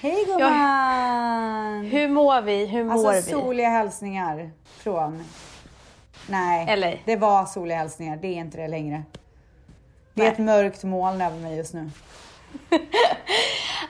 [0.00, 1.84] Hej gumman!
[1.84, 2.66] Hur mår vi?
[2.66, 3.22] Hur mår Alltså vi?
[3.22, 5.24] soliga hälsningar från...
[6.26, 6.92] Nej, LA.
[7.04, 8.16] det var soliga hälsningar.
[8.16, 9.02] Det är inte det längre.
[10.14, 10.32] Det är Nej.
[10.32, 11.90] ett mörkt moln över mig just nu.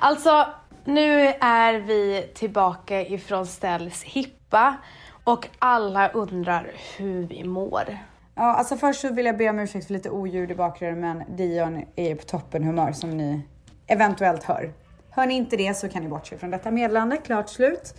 [0.00, 0.46] Alltså,
[0.84, 4.77] nu är vi tillbaka ifrån Stells hippa
[5.25, 7.98] och alla undrar hur vi mår.
[8.34, 11.36] Ja, alltså först så vill jag be om ursäkt för lite oljud i bakgrunden, men
[11.36, 13.40] Dion är på toppen humör som ni
[13.86, 14.72] eventuellt hör.
[15.11, 17.16] Hör ni inte det så kan ni bortse från detta meddelande.
[17.16, 17.95] Klart slut.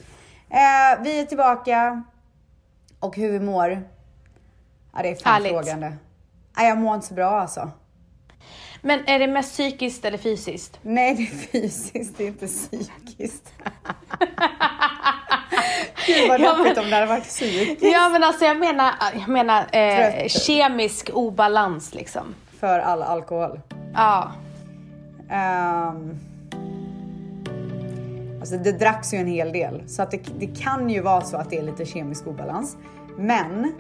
[0.50, 2.04] Eh, vi är tillbaka.
[3.00, 3.84] Och hur vi mår?
[4.96, 5.52] Ja, det är fan Härligt.
[5.52, 5.94] frågande.
[6.58, 7.72] Nej, jag mår inte så bra alltså.
[8.82, 10.80] Men är det mest psykiskt eller fysiskt?
[10.82, 13.54] Nej, det är fysiskt, det är inte psykiskt.
[16.08, 17.82] Gud vad Ja, men- deppigt om det hade varit psykiskt.
[17.94, 22.36] Ja men alltså jag menar, jag menar eh, kemisk obalans liksom.
[22.60, 23.62] För all alkohol.
[23.94, 24.32] Ja.
[25.30, 26.20] Ehm,
[28.40, 31.38] alltså det dracks ju en hel del så att det, det kan ju vara så
[31.38, 32.78] att det är lite kemisk obalans.
[33.18, 33.74] Men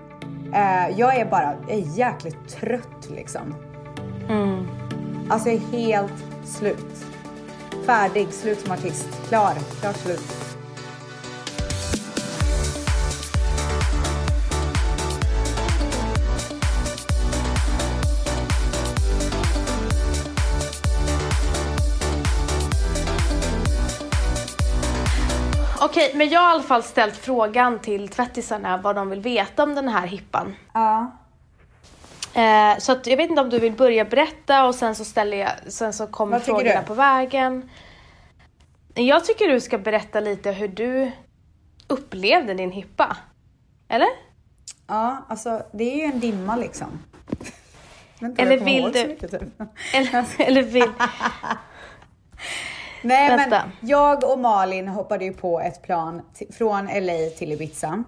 [0.53, 3.55] eh, jag är bara jag är jäkligt trött liksom.
[5.29, 6.13] Alltså jag är helt
[6.45, 7.05] slut.
[7.85, 9.07] Färdig, slut som artist.
[9.27, 10.48] Klar, klart slut.
[25.81, 29.63] Okej, men jag har i alla fall ställt frågan till tvättisarna vad de vill veta
[29.63, 30.55] om den här hippan.
[30.73, 31.11] Ja.
[32.33, 35.37] Eh, så att jag vet inte om du vill börja berätta och sen så ställer
[35.37, 36.87] jag, sen så kommer frågorna du?
[36.87, 37.69] på vägen.
[38.93, 41.11] Jag tycker du ska berätta lite hur du
[41.87, 43.17] upplevde din hippa.
[43.87, 44.07] Eller?
[44.87, 47.03] Ja, alltså det är ju en dimma liksom.
[48.37, 49.41] Eller vill du- mycket, typ.
[49.93, 50.91] Eller, eller vill...
[53.01, 53.49] Nej Vänta.
[53.49, 58.03] men jag och Malin hoppade ju på ett plan från LA till Ibiza.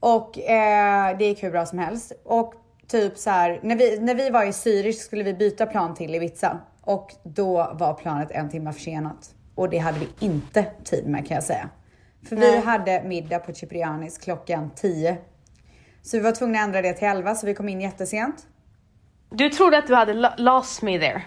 [0.00, 2.12] Och eh, det gick hur bra som helst.
[2.24, 2.54] Och
[2.86, 6.14] typ så här, när vi, när vi var i Zürich skulle vi byta plan till
[6.14, 6.58] Ibiza.
[6.82, 9.30] Och då var planet en timme försenat.
[9.54, 11.68] Och det hade vi inte tid med kan jag säga.
[12.28, 12.60] För vi Nej.
[12.60, 15.16] hade middag på Ciprianis klockan 10.
[16.02, 18.46] Så vi var tvungna att ändra det till 11 så vi kom in jättesent.
[19.30, 21.22] Du trodde att du hade lo- lost me there.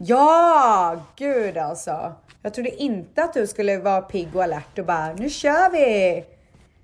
[0.00, 2.12] Ja, gud alltså.
[2.42, 6.24] Jag trodde inte att du skulle vara pigg och alert och bara nu kör vi.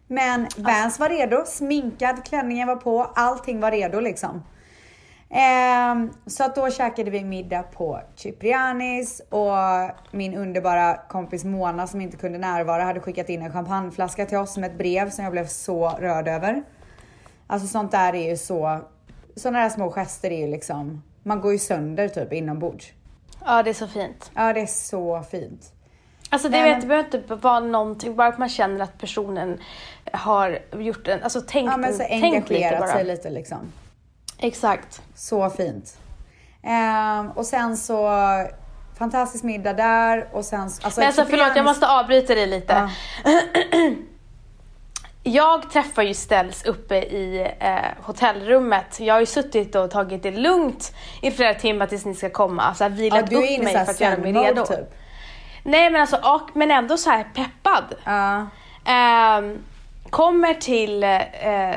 [0.06, 4.42] Men Vans var redo, sminkad, klänningen var på, allting var redo liksom.
[5.30, 9.56] Ehm, så att då käkade vi middag på Ciprianis och
[10.10, 14.56] min underbara kompis Mona som inte kunde närvara hade skickat in en champagneflaska till oss
[14.56, 16.62] med ett brev som jag blev så rörd över.
[17.46, 18.80] Alltså sånt där är ju så,
[19.36, 22.92] sådana där små gester är ju liksom, man går ju sönder typ inombords.
[23.44, 24.30] Ja, det är så fint.
[24.34, 25.72] Ja det är så fint.
[26.30, 29.58] Alltså det, vet, det behöver inte vara någonting, bara att man känner att personen
[30.12, 32.92] har gjort en, alltså tänkt, Ja men så tänkt lite bara.
[32.92, 33.72] sig lite liksom.
[34.38, 35.02] Exakt.
[35.14, 35.98] Så fint.
[36.62, 38.10] Ehm, och sen så
[38.98, 42.90] fantastisk middag där och sen alltså, Men alltså förlåt, jag måste avbryta dig lite.
[43.24, 43.30] Ja.
[45.26, 49.00] Jag träffar ju Ställs uppe i eh, hotellrummet.
[49.00, 52.62] Jag har ju suttit och tagit det lugnt i flera timmar tills ni ska komma.
[52.62, 54.66] Alltså Ja, vilat är upp mig för att göra mig redo.
[54.66, 54.94] typ.
[55.62, 57.84] Nej men alltså, och, men ändå så här peppad.
[58.04, 58.46] Ja.
[58.84, 59.58] Ehm,
[60.10, 61.20] kommer till eh,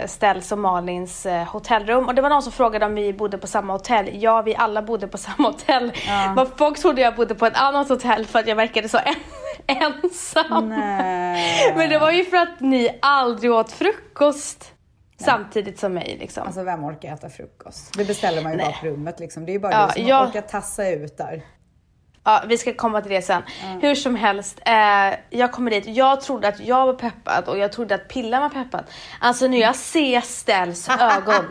[0.07, 3.47] Ställs och Malins eh, hotellrum och det var någon som frågade om vi bodde på
[3.47, 4.09] samma hotell.
[4.13, 5.91] Ja, vi alla bodde på samma hotell.
[6.07, 6.33] Ja.
[6.35, 9.15] Men folk trodde jag bodde på ett annat hotell för att jag verkade så en-
[10.03, 10.69] ensam.
[10.69, 11.73] Nej.
[11.77, 14.73] Men det var ju för att ni aldrig åt frukost
[15.19, 16.47] samtidigt som mig liksom.
[16.47, 17.93] Alltså vem orkar äta frukost?
[17.97, 19.45] Det beställer man ju bara på rummet liksom.
[19.45, 21.41] Det är ju bara Ja, du som jag- orkar tassa ut där.
[22.23, 23.41] Ja, vi ska komma till det sen.
[23.81, 25.85] Hur som helst, eh, jag kommer dit.
[25.87, 28.83] Jag trodde att jag var peppad och jag trodde att Pillan var peppad.
[29.19, 31.45] Alltså när jag ser Stells ögon.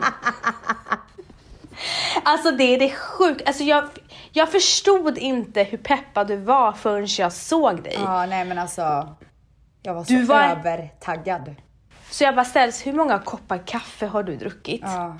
[2.23, 3.47] Alltså det är det sjukt.
[3.47, 3.83] Alltså jag,
[4.31, 7.95] jag förstod inte hur peppad du var förrän jag såg dig.
[7.97, 9.15] Ja nej men alltså.
[9.81, 11.55] Jag var så Du var- övertaggad.
[12.09, 14.81] Så jag bara Stells, hur många koppar kaffe har du druckit?
[14.83, 15.17] Ja.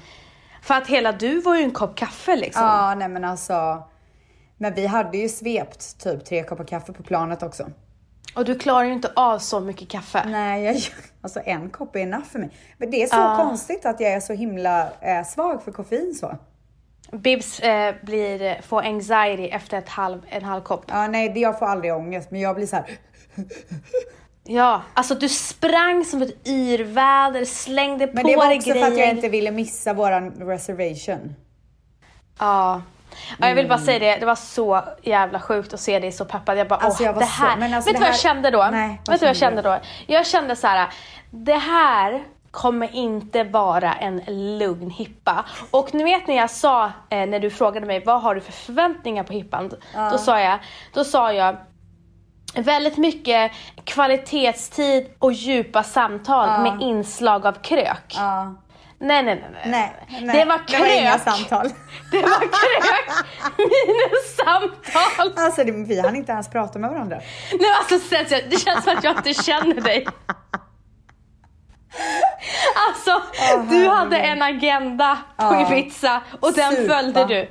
[0.61, 2.63] För att hela du var ju en kopp kaffe liksom.
[2.63, 3.83] Ja nej men alltså.
[4.57, 7.67] Men vi hade ju svept typ tre koppar kaffe på planet också.
[8.35, 10.23] Och du klarar ju inte av så mycket kaffe.
[10.27, 10.75] Nej, jag,
[11.21, 12.49] alltså en kopp är enough för mig.
[12.77, 13.35] Men det är så Ja.
[13.37, 16.37] konstigt att jag är så himla eh, svag för koffein så.
[17.11, 20.85] Bibs eh, blir, får anxiety efter ett halv, en halv kopp.
[20.87, 22.85] Ja, nej, det, jag får aldrig ångest, men jag blir så här.
[24.43, 28.85] Ja, alltså du sprang som ett yrväder, slängde Men på det var dig också grejer.
[28.85, 31.35] för att jag inte ville missa våran reservation.
[32.39, 32.81] Ja.
[33.39, 36.25] Ja, jag vill bara säga det, det var så jävla sjukt att se dig så
[36.25, 36.57] peppad.
[36.57, 37.57] Jag bara, Alltså, åh, jag det så- här.
[37.57, 38.67] men alltså, vet du vad jag kände då?
[38.71, 39.79] Nej, vad vet du vad jag kände då?
[40.07, 40.87] Jag kände så här,
[41.31, 44.21] det här kommer inte vara en
[44.59, 45.45] lugn hippa.
[45.71, 48.51] Och nu vet när jag sa, eh, när du frågade mig, vad har du för
[48.51, 49.71] förväntningar på hippan?
[50.11, 50.59] Då sa jag,
[50.93, 51.55] då sa jag,
[52.55, 53.51] Väldigt mycket
[53.83, 58.15] kvalitetstid och djupa samtal med inslag av krök.
[58.17, 58.53] Ja.
[58.99, 59.71] Nej, nej, nej, nej.
[59.71, 60.39] Nej, nej.
[60.39, 61.21] Det var Det var inga krök.
[61.21, 61.69] samtal.
[62.11, 63.09] Det var krök
[63.57, 65.33] minus samtal.
[65.45, 67.21] Alltså det, vi hann inte ens prata med varandra.
[67.59, 68.15] Nej, alltså,
[68.49, 70.07] det känns som att jag inte känner dig.
[72.87, 73.21] Alltså,
[73.69, 75.71] du hade en agenda på Ja.
[75.71, 76.93] Ibiza och den Supa.
[76.93, 77.49] följde du.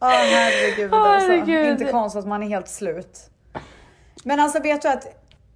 [0.00, 1.30] Åh herregud, Åh, alltså.
[1.30, 1.66] herregud.
[1.80, 3.18] Inte konstigt att man är helt slut.
[4.24, 5.04] Men alltså vet du att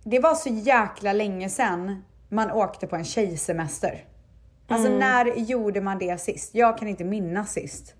[0.05, 4.05] det var så jäkla länge sedan man åkte på en tjejsemester.
[4.69, 4.99] Alltså Mm.
[4.99, 6.55] när gjorde man det sist?
[6.55, 7.95] Jag kan inte minnas sist.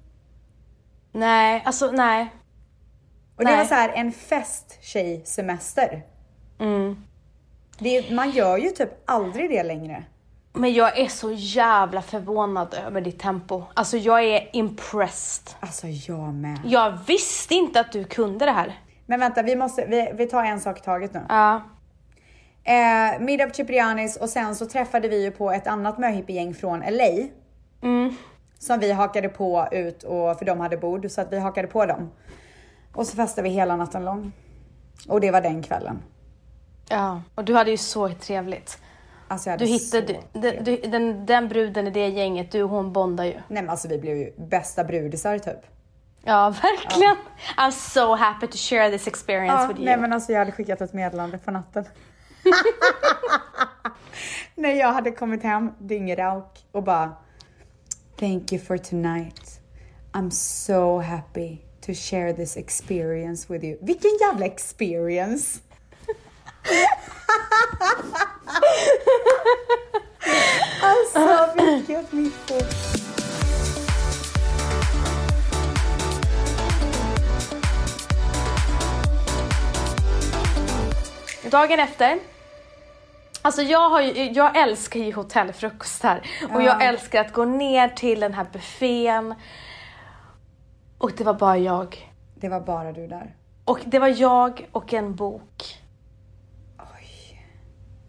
[1.13, 2.35] Nej, alltså nej.
[3.37, 3.57] Och det Nej.
[3.57, 6.03] var så här en festtjejsemester.
[6.59, 6.97] Mm.
[7.79, 10.05] Det, man gör ju typ aldrig det längre.
[10.53, 13.63] Men jag är så jävla förvånad över ditt tempo.
[13.75, 15.55] Alltså jag är impressed.
[15.61, 16.59] Alltså jag med.
[16.65, 18.79] Jag visste inte att du kunde det här.
[19.07, 21.21] Men vänta, vi måste, vi, vi tar en sak i taget nu.
[21.29, 21.63] Ja.
[22.71, 26.81] Eh, middag på Ciprianis och sen så träffade vi ju på ett annat möhippiegäng från
[26.81, 27.29] LA.
[27.83, 28.15] Mm.
[28.59, 31.87] Som vi hakade på ut och för de hade bord så att vi hakade på
[31.87, 32.11] dem.
[32.95, 34.33] Och så festade vi hela natten lång.
[35.09, 36.03] Och det var den kvällen.
[36.89, 37.23] ja.
[37.35, 38.79] Och du hade ju så trevligt.
[39.29, 42.93] Alltså jag Du hittade, så du, den, den bruden i det gänget, du och hon
[42.93, 43.33] bondar ju.
[43.33, 45.61] Nej men alltså vi blev ju bästa brudisar typ.
[46.25, 47.17] Ja, verkligen.
[47.57, 49.87] I'm so happy to share this experience Ja, with you.
[49.87, 51.85] nej men alltså jag hade skickat ett meddelande på natten.
[54.55, 57.13] När jag hade kommit hem, dyngrak och bara
[58.17, 59.61] Thank you for tonight.
[60.13, 63.79] I'm so happy to share this experience with you.
[63.81, 65.61] Vilken jävla experience!
[70.83, 72.55] alltså vilket miffo.
[81.45, 82.19] Dagen efter,
[83.43, 86.21] alltså jag, har ju, jag älskar ju hotellfrukostar
[86.55, 89.35] och jag älskar att gå ner till den här buffén.
[90.99, 92.11] Och det var bara jag.
[92.35, 93.35] Det var bara du där.
[93.65, 95.83] Och det var jag och en bok.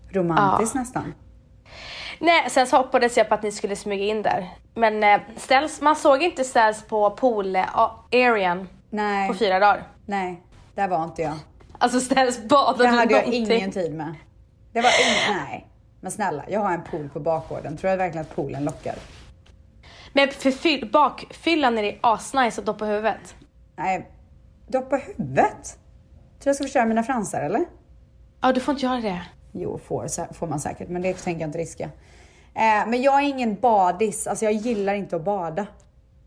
[0.09, 1.13] Romantiskt nästan.
[2.19, 4.49] Nej, sen så hoppades jag på att ni skulle smyga in där.
[4.73, 9.87] Men eh, ställs, man såg inte ställs på pool-arean Nej, på fyra dagar.
[10.05, 10.41] nej,
[10.75, 11.33] där var inte jag.
[11.81, 13.57] Alltså ställs badade Det hade jag någonting.
[13.57, 14.15] ingen tid med.
[14.73, 15.67] Det var ing- nej.
[16.01, 17.77] Men snälla, jag har en pool på bakgården.
[17.77, 18.95] Tror jag verkligen att poolen lockar?
[20.13, 23.35] Men för fyll, bakfyllan är det asnice att doppa huvudet.
[23.75, 24.11] Nej,
[24.67, 25.77] doppa huvudet?
[26.39, 27.65] Tror jag ska förstöra mina fransar eller?
[28.41, 29.21] Ja, du får inte göra det.
[29.51, 31.83] Jo, får, får man säkert, men det tänker jag inte riska.
[32.55, 35.65] Eh, men jag är ingen badis, alltså jag gillar inte att bada.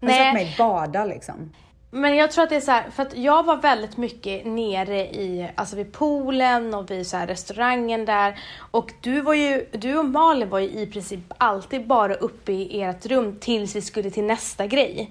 [0.00, 1.52] Har du sett mig bada liksom?
[1.96, 5.00] Men jag tror att det är så här, för att jag var väldigt mycket nere
[5.00, 8.38] i, alltså vid poolen och vid så här restaurangen där.
[8.70, 12.82] Och du var ju, du och Malin var ju i princip alltid bara uppe i
[12.82, 15.10] ert rum tills vi skulle till nästa grej.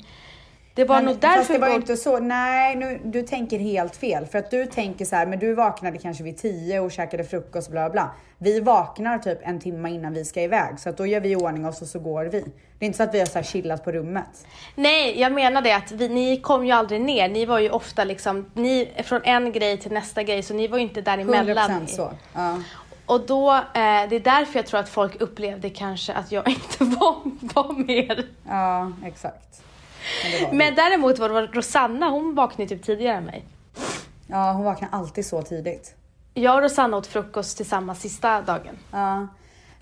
[0.76, 3.60] Det var Men, nog fast därför det var ju inte så, nej nu, du tänker
[3.60, 4.26] helt fel.
[4.26, 7.72] För att du tänker så här, men du vaknade kanske vid 10 och käkade frukost
[7.72, 8.12] bla bla.
[8.38, 11.36] Vi vaknar typ en timme innan vi ska iväg så att då gör vi i
[11.36, 12.46] ordning oss och så går vi.
[12.84, 14.46] Det är inte så att vi har så chillat på rummet.
[14.76, 17.30] Nej, jag menar det att vi, ni kom ju aldrig ner.
[17.30, 20.78] Ni var ju ofta liksom, ni från en grej till nästa grej, så ni var
[20.78, 21.88] ju inte 100% däremellan.
[21.88, 22.12] så.
[22.34, 22.58] Ja.
[23.06, 26.84] Och då, eh, det är därför jag tror att folk upplevde kanske att jag inte
[26.84, 27.22] var,
[27.54, 28.24] var med.
[28.48, 29.64] ja, exakt.
[30.32, 30.54] Men var.
[30.54, 33.46] Men däremot var det Rosanna, hon vaknade typ tidigare än mig.
[34.28, 35.96] Ja, hon vaknar alltid så tidigt.
[36.34, 38.78] Jag och Rosanna åt frukost tillsammans sista dagen.
[38.92, 39.28] Ja.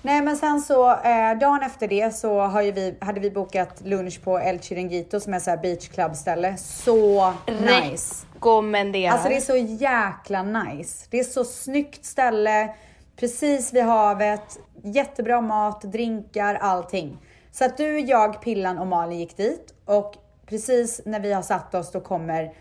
[0.01, 4.23] Nej men sen så eh, dagen efter det så har vi, hade vi bokat lunch
[4.23, 6.57] på El Chiringuito som är så här beach club ställe.
[6.57, 8.25] Så nice.
[8.33, 9.11] Rekommenderar.
[9.11, 11.07] Alltså det är så jäkla nice.
[11.09, 12.75] Det är så snyggt ställe,
[13.15, 17.17] precis vid havet, jättebra mat, drinkar, allting.
[17.51, 20.15] Så att du, jag, Pillan och Malin gick dit och
[20.45, 22.53] precis när vi har satt oss då kommer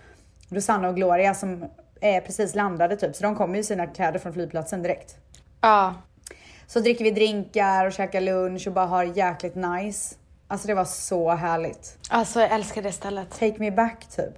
[0.49, 1.65] Rosanna och Gloria som
[2.01, 5.17] är precis landade typ, så de kommer ju sina kläder från flygplatsen direkt.
[5.61, 5.95] Ja.
[6.73, 10.15] Så dricker vi drinkar och käkar lunch och bara har jäkligt nice.
[10.49, 11.99] Alltså det var så härligt.
[12.11, 13.31] Alltså jag älskar det stället.
[13.31, 14.35] Take me back typ.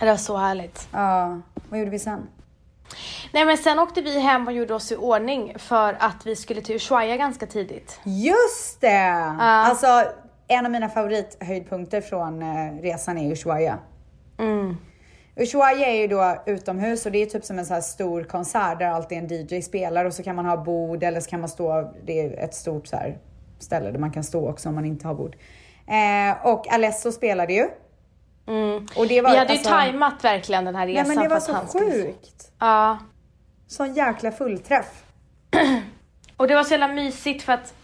[0.00, 0.88] Det var så härligt.
[0.92, 2.26] Ja, vad gjorde vi sen?
[3.32, 6.62] Nej men sen åkte vi hem och gjorde oss i ordning för att vi skulle
[6.62, 8.00] till Ushuaia ganska tidigt.
[8.04, 9.34] Just det!
[9.40, 10.04] Alltså
[10.48, 13.78] en av mina favorithöjdpunkter från eh, resan är Ushuaia.
[15.40, 18.78] Ushuaia är ju då utomhus och det är typ som en så här stor konsert
[18.78, 21.48] där alltid en DJ spelar och så kan man ha bord eller så kan man
[21.48, 23.18] stå, det är ett stort så här
[23.58, 25.36] ställe där man kan stå också om man inte har bord.
[25.86, 27.68] Eh, och Alesso spelade ju.
[28.46, 28.86] Mm.
[28.96, 31.06] Och det var, Vi hade ju alltså- tajmat verkligen den här resan.
[31.06, 32.52] Nej men det var så sjukt.
[32.58, 32.98] Ja.
[33.66, 35.04] Sån jäkla fullträff.
[36.36, 37.74] Och det var så jävla mysigt för att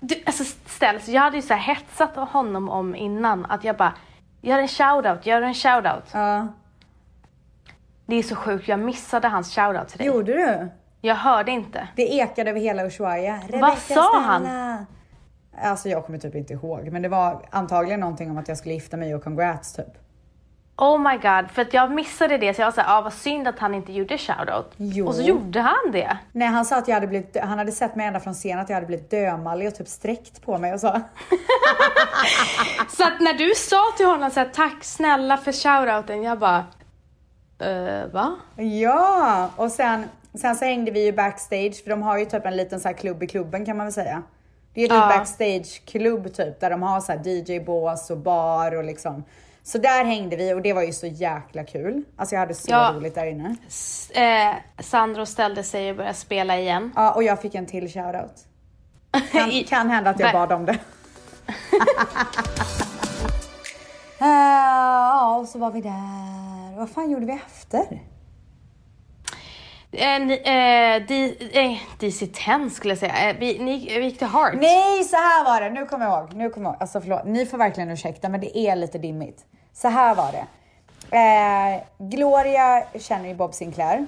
[0.00, 3.92] du, alltså ställs, jag hade ju så hetsat honom om innan att jag bara
[4.44, 6.04] Gör en shoutout, gör en shoutout.
[6.12, 6.48] Ja.
[8.06, 10.06] Det är så sjukt, jag missade hans shoutout till dig.
[10.06, 10.68] Gjorde du?
[11.00, 11.88] Jag hörde inte.
[11.96, 13.40] Det ekade över hela Ushuaia.
[13.42, 14.42] Vad Rebecca sa han?
[14.42, 14.86] Stella.
[15.62, 18.74] Alltså jag kommer typ inte ihåg, men det var antagligen någonting om att jag skulle
[18.74, 19.98] gifta mig och congrats typ.
[20.76, 23.48] Oh my god, för att jag missade det så jag var såhär, ah, vad synd
[23.48, 24.72] att han inte gjorde shoutout.
[24.76, 25.06] Jo.
[25.06, 26.16] Och så gjorde han det.
[26.32, 28.68] Nej, han sa att jag hade blivit, han hade sett mig ända från scenen att
[28.68, 30.86] jag hade blivit dömallig och typ sträckt på mig och så.
[32.88, 36.64] Så att när du sa till honom så här, tack snälla för shoutouten, jag bara,
[37.62, 38.36] eh, va?
[38.56, 40.04] Ja, och sen,
[40.34, 42.94] sen så hängde vi ju backstage för de har ju typ en liten så här
[42.94, 44.22] klubb i klubben kan man väl säga.
[44.74, 45.02] Det är ju Ja.
[45.02, 49.24] en backstage-klubb typ där de har så här DJ-bås och bar och liksom.
[49.62, 52.02] Så där hängde vi och det var ju så jäkla kul.
[52.16, 52.92] Alltså jag hade så Ja.
[52.96, 53.56] roligt där inne.
[53.68, 56.92] S- eh, Sandro ställde sig och började spela igen.
[56.96, 58.34] Ja, och jag fick en till shoutout.
[59.32, 60.78] Kan, kan hända att jag bad om det.
[64.18, 66.41] Ja, och så var vi där.
[66.82, 68.00] Vad fan gjorde vi efter?
[69.92, 73.30] Eh, ni, eh, D, eh, DC-10 skulle jag säga.
[73.30, 74.54] Eh, vi, ni, vi gick till Heart.
[74.60, 75.70] Nej, så här var det.
[75.70, 76.34] Nu kommer jag ihåg.
[76.34, 76.82] Nu kommer jag ihåg.
[76.82, 79.44] Alltså förlåt, ni får verkligen ursäkta men det är lite dimmigt.
[79.72, 80.46] Så här var det.
[81.16, 84.06] Eh, Gloria känner ju Bob Sinclair.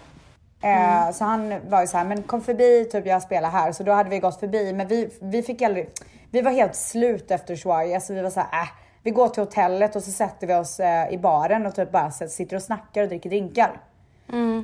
[0.62, 3.72] Eh, Så han var ju så här, men kom förbi, typ jag spelar här.
[3.72, 5.88] Så då hade vi gått förbi, men vi, vi fick aldrig,
[6.30, 8.68] vi var helt slut efter Ushuaia så vi var så här, äh,
[9.04, 12.10] vi går till hotellet och så sätter vi oss eh, i baren och typ bara
[12.10, 13.80] sitter och snackar och dricker drinkar.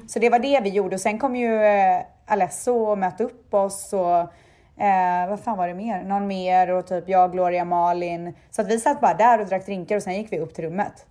[0.08, 3.54] Så det var det vi gjorde och sen kom ju eh, Alesso och mötte upp
[3.54, 4.18] oss och
[4.84, 6.02] eh, vad fan var det mer?
[6.02, 8.34] Någon mer och typ jag, Gloria, Malin.
[8.50, 10.64] Så att vi satt bara där och drack drinkar och sen gick vi upp till
[10.64, 11.06] rummet.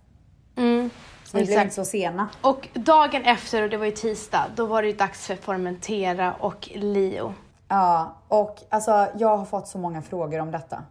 [0.56, 0.90] Mm,
[1.24, 2.28] Så vi blev inte så sena.
[2.42, 6.32] Och dagen efter, och det var ju tisdag, då var det ju dags för Formentera
[6.40, 7.34] och Leo.
[7.68, 10.82] Ja, och alltså jag har fått så många frågor om detta.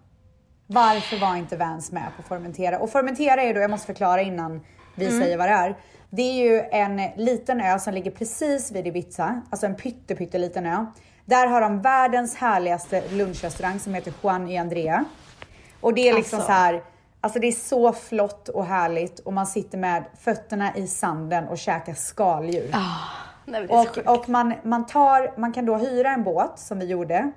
[0.71, 2.79] Varför var inte Vans med på Formentera?
[2.79, 4.61] Och Formentera är då, jag måste förklara innan
[4.95, 5.77] vi säger vad det är.
[6.09, 10.65] Det är ju en liten ö som ligger precis vid Ibiza, alltså en pytte, pytteliten
[10.65, 10.85] ö.
[11.25, 15.05] Där har de världens härligaste lunchrestaurang som heter Juan y Andrea.
[15.81, 16.51] Och det är liksom Alltså.
[16.51, 16.83] så här,
[17.21, 21.57] alltså det är så flott och härligt och man sitter med fötterna i sanden och
[21.57, 22.69] käkar skaldjur.
[23.45, 26.79] Nej, är så Och, och man, man, tar, man kan då hyra en båt som
[26.79, 27.31] vi gjorde.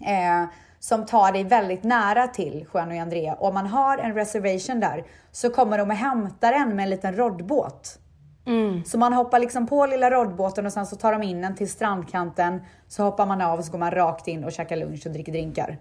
[0.00, 0.44] Eh,
[0.82, 3.34] som tar dig väldigt nära till Juan och Andrea.
[3.34, 7.16] Om man har en reservation där så kommer de och hämtar en med en liten
[7.16, 7.98] roddbåt.
[8.46, 8.84] Mm.
[8.84, 11.70] Så man hoppar liksom på lilla roddbåten och sen så tar de in en till
[11.70, 12.62] strandkanten.
[12.88, 15.32] Så hoppar man av och så går man rakt in och käkar lunch och dricker
[15.32, 15.78] drinkar.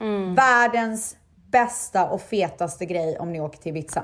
[0.00, 0.34] Mm.
[0.34, 4.02] Världens bästa och fetaste grej om ni åker till Ibiza.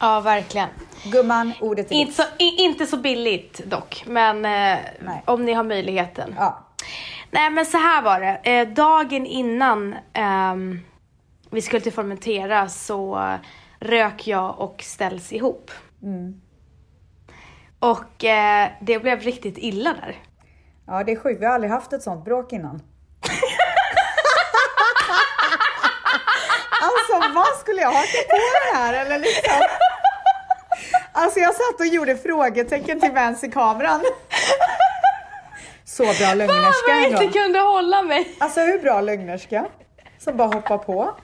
[0.00, 0.68] Ja, verkligen.
[1.12, 4.78] Gumman, ordet är Inte så, inte så billigt dock, men eh,
[5.24, 6.34] om ni har möjligheten.
[6.38, 6.67] Ja.
[7.30, 8.40] Nej men så här var det.
[8.50, 10.80] Eh, dagen innan ehm,
[11.50, 13.34] vi skulle till Formentera så eh,
[13.80, 15.70] rök jag och ställs ihop.
[17.78, 20.16] Och eh, det blev riktigt illa där.
[20.86, 21.40] ja, det är sjukt.
[21.40, 22.82] Vi har aldrig haft ett sånt bråk innan.
[26.80, 29.62] Alltså vad skulle jag haka på det här eller liksom?
[31.12, 33.10] Alltså jag satt och gjorde frågetecken till
[33.42, 34.00] i kameran.
[35.98, 37.22] Så bra lögnerska Jag ändå.
[37.22, 38.34] inte kunde hålla mig.
[38.38, 39.66] Alltså hur bra lögnerska?
[40.18, 41.14] Som bara hoppar på.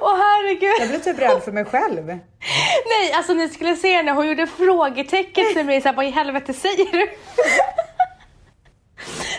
[0.00, 0.72] Åh herregud.
[0.80, 2.06] Jag blev typ rädd för mig själv.
[2.06, 6.52] Nej, alltså ni skulle se när hon gjorde frågetecken till mig såhär, vad i helvete
[6.52, 7.08] säger du?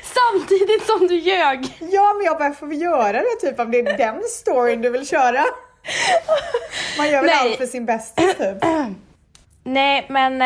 [0.04, 1.78] Samtidigt som du ljög.
[1.80, 4.90] Ja men jag bara, får vi göra det typ om det är den storyn du
[4.90, 5.44] vill köra?
[6.98, 7.36] Man gör väl Nej.
[7.40, 8.58] allt för sin bästis typ.
[9.64, 10.42] Nej, men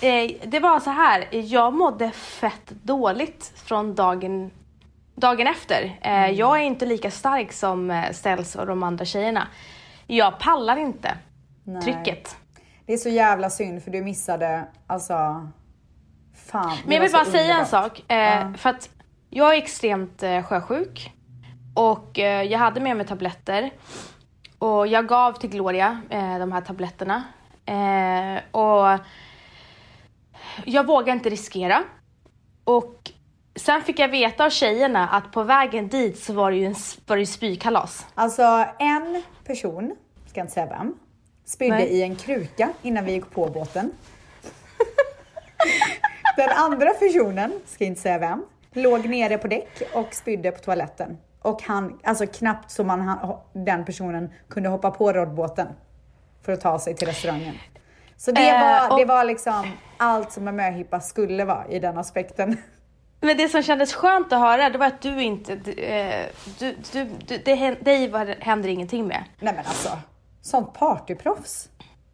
[0.00, 1.28] eh, det var så här.
[1.30, 4.50] Jag mådde fett dåligt från dagen,
[5.14, 5.98] dagen efter.
[6.02, 9.48] Eh, Jag är inte lika stark som eh, Ställs och de andra tjejerna.
[10.06, 11.14] Jag pallar inte
[11.64, 11.82] Nej.
[11.82, 12.36] trycket.
[12.86, 15.48] Det är så jävla synd för du missade, alltså.
[16.46, 16.76] Fan.
[16.84, 18.12] Men jag vill bara säga en sak.
[18.12, 18.90] Eh, För att
[19.30, 21.12] jag är extremt eh, sjösjuk.
[21.74, 23.70] Och eh, jag hade med mig tabletter.
[24.58, 27.22] Och jag gav till Gloria eh, de här tabletterna.
[27.66, 28.98] Eh, och
[30.64, 31.84] jag vågade inte riskera.
[32.64, 33.10] Och
[33.56, 36.74] sen fick jag veta av tjejerna att på vägen dit så var det ju en
[37.06, 38.06] var det spykalas.
[38.14, 39.96] Alltså en person,
[40.26, 40.94] ska inte säga vem,
[41.44, 41.88] spydde Nej.
[41.88, 43.92] i en kruka innan vi gick på båten.
[46.36, 51.18] Den andra personen, ska inte säga vem, låg nere på däck och spydde på toaletten.
[51.42, 53.18] Och han, alltså knappt så man,
[53.52, 55.68] den personen kunde hoppa på roddbåten
[56.42, 57.54] för att ta sig till restaurangen.
[58.18, 61.78] Så det, Eh, var, och- det var liksom allt som en möhippa skulle vara i
[61.78, 62.56] den aspekten.
[63.20, 66.26] Men det som kändes skönt att höra det var att du inte, du, eh,
[66.58, 69.24] du, du, du, det, dig händer ingenting med.
[69.40, 69.88] Nej men alltså,
[70.40, 71.68] sånt partyproffs.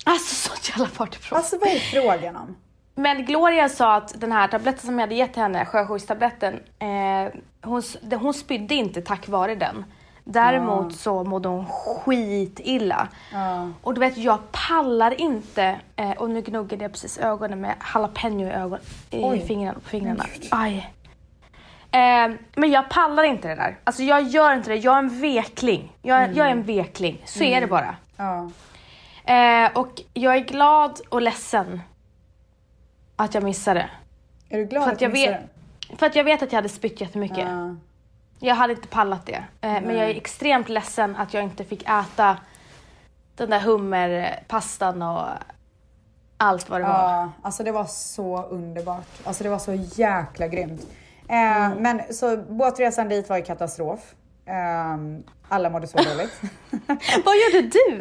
[0.05, 1.33] Alltså sånt jävla partyproffs.
[1.33, 2.57] Alltså vad är frågan om?
[2.95, 7.83] Men Gloria sa att den här tabletten som jag hade gett henne, sjösjukstabletten, eh, hon,
[8.21, 9.85] hon spydde inte tack vare den.
[10.27, 13.09] Däremot så mådde hon skitilla.
[13.33, 13.69] Ja.
[13.83, 18.41] Och du vet, jag pallar inte, eh, och nu gnuggade jag precis ögonen med jalapeno
[18.47, 18.79] i, ögon,
[19.11, 20.25] i fingrarna, på fingrarna.
[20.51, 20.91] Aj.
[21.91, 23.77] Eh, men jag pallar inte det där.
[23.85, 25.93] Alltså jag gör inte det, jag är en vekling.
[26.03, 27.97] Jag, är- jag är en vekling, så är det bara.
[28.17, 28.51] Ja.
[29.35, 31.81] Eh, och jag är glad och ledsen
[33.17, 33.91] att jag missade.
[34.49, 35.39] Är du glad För att att du jag missade
[35.91, 37.39] vet, för att jag vet att jag hade spytt jättemycket.
[37.49, 37.77] Ja.
[38.45, 39.45] Jag hade inte pallat det.
[39.61, 42.37] Eh, men jag är extremt ledsen att jag inte fick äta
[43.37, 45.25] den där hummerpastan och
[46.37, 46.93] allt vad det var.
[46.93, 49.07] Ja, alltså det var så underbart.
[49.25, 50.87] Alltså det var så jäkla grymt.
[51.29, 54.15] Eh, Men så båtresan dit var ju katastrof.
[54.47, 54.97] Eh,
[55.49, 56.41] alla mådde så dåligt.
[57.25, 57.99] Vad gjorde du?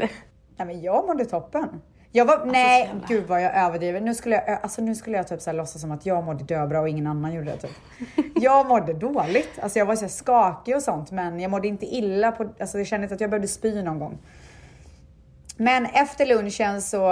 [0.58, 1.82] Nej men jag mådde toppen.
[2.15, 4.01] Jag var, nej jävla- gud vad jag överdriver.
[4.01, 6.43] Nu skulle jag, alltså nu skulle jag typ så här låtsas som att jag mådde
[6.43, 7.72] döbra och ingen annan gjorde det typ.
[8.36, 9.60] Jag mådde dåligt.
[9.62, 12.88] Alltså jag var så skakig och sånt men jag mådde inte illa på, alltså jag
[12.88, 14.17] kände inte att jag behövde spy någon gång.
[15.58, 17.12] Men efter lunchen så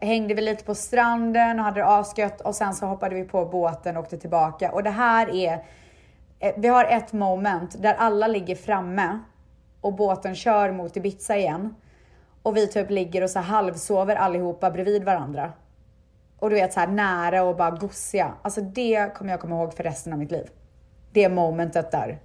[0.00, 3.44] hängde vi lite på stranden och hade det asgött och sen så hoppade vi på
[3.44, 4.72] båten och åkte tillbaka.
[4.72, 5.64] Och det här är,
[6.40, 9.18] eh, vi har ett moment där alla ligger framme
[9.80, 11.74] och båten kör mot Ibiza igen.
[12.46, 15.52] Och vi typ ligger och så halvsover allihopa bredvid varandra.
[16.38, 18.32] Och du vet så här nära och bara gosiga.
[18.42, 20.48] Alltså det kommer jag komma ihåg för resten av mitt liv.
[21.12, 22.18] Det momentet där.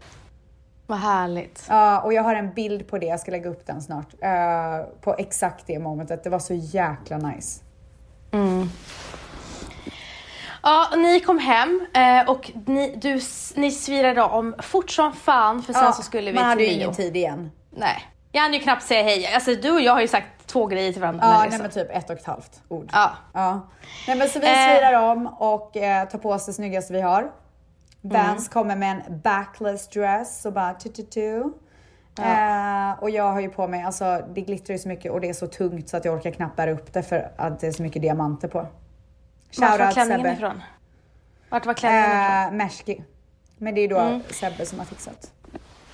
[0.88, 1.66] Vad härligt.
[1.70, 4.08] Ja, och jag har en bild på det, jag ska lägga upp den snart.
[4.22, 6.24] eh, på exakt det momentet.
[6.24, 7.64] Det var så jäkla nice.
[10.64, 13.20] Ja, ni kom hem eh, och ni, du,
[13.56, 16.64] ni svirade om fort som fan för sen Ja, så skulle vi man till hade
[16.64, 16.76] ju Rio.
[16.84, 17.52] ingen tid igen.
[17.70, 18.02] Nej,
[18.32, 19.34] jag hann ju knappt säga hej.
[19.34, 21.24] Alltså du och jag har ju sagt två grejer till varandra.
[21.26, 22.90] Ja, nej men typ ett och ett halvt ord.
[22.94, 23.12] ja.
[23.34, 23.68] Ja.
[24.08, 24.54] Nej men så vi Eh.
[24.54, 27.32] svirar om och eh, tar på oss det snyggaste vi har.
[28.02, 31.54] Vans kommer med en backless dress och bara tu-tu-tu.
[32.20, 35.30] Eh, och jag har ju på mig, alltså det glittrar ju så mycket och det
[35.30, 37.72] är så tungt så att jag orkar knappt bära upp det för att det är
[37.72, 38.58] så mycket diamanter på.
[38.60, 38.70] Vart
[39.60, 40.34] var Shoutout klänningen Sebbe.
[40.34, 40.62] ifrån?
[41.50, 42.48] Vart var klänningen ifrån?
[42.48, 43.04] Eh, Märski.
[43.58, 45.32] Men det är ju då Sebbe som har fixat.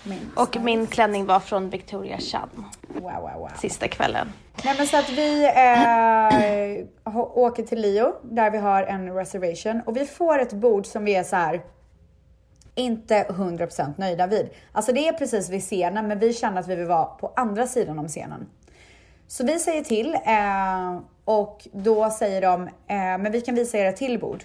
[0.10, 0.32] Min.
[0.36, 2.50] Och min klänning var från Victoria Cham
[2.88, 3.50] Wow, wow, wow.
[3.58, 4.34] sista kvällen.
[4.66, 9.98] Nej men så att vi eh, åker till Leo där vi har en reservation och
[9.98, 11.62] vi får ett bord som vi är så här
[12.76, 14.50] inte 100% nöjda vid.
[14.72, 17.68] Alltså det är precis vid scenen men vi känner att vi vill vara på andra
[17.68, 18.48] sidan om scenen.
[19.28, 23.86] Så vi säger till eh, och då säger de, eh, men vi kan visa er
[23.86, 24.44] ett till bord.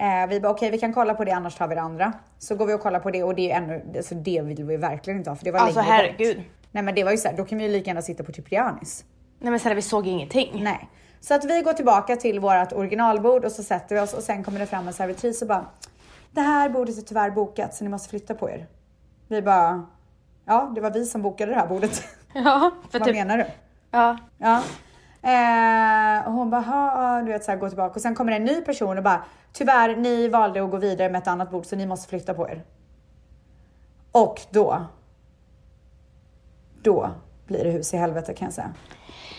[0.00, 2.12] Eh, vi bara okej vi kan kolla på det annars tar vi det andra.
[2.38, 4.76] Så går vi och kollar på det och det är ännu, alltså det vill vi
[4.76, 6.36] verkligen inte ha för det var Alltså, längre herregud.
[6.36, 6.46] bort.
[6.72, 8.32] Nej men det var ju så här, då kan vi ju lika gärna sitta på
[8.32, 9.04] Ciprianis.
[9.38, 10.64] Nej men snälla vi såg ingenting.
[10.64, 10.88] Nej.
[11.20, 14.44] Så att vi går tillbaka till vårt originalbord och så sätter vi oss och sen
[14.44, 15.66] kommer det fram en servitris och bara
[16.30, 18.66] Det här bordet är tyvärr bokat så ni måste flytta på er.
[19.28, 19.86] Vi bara
[20.44, 22.02] Ja, det var vi som bokade det här bordet.
[22.34, 23.44] Ja, för Vad typ, menar du?
[23.90, 24.18] ja.
[24.38, 24.62] Ja.
[25.22, 28.36] Eh, och hon bara, "Ha, du vet så här, gå tillbaka och sen kommer det
[28.36, 31.66] en ny person och bara tyvärr, ni valde att gå vidare med ett annat bord
[31.66, 32.62] så ni måste flytta på er.
[34.12, 34.86] Och då.
[36.82, 37.10] Då
[37.46, 38.72] blir det hus i helvete kan jag säga.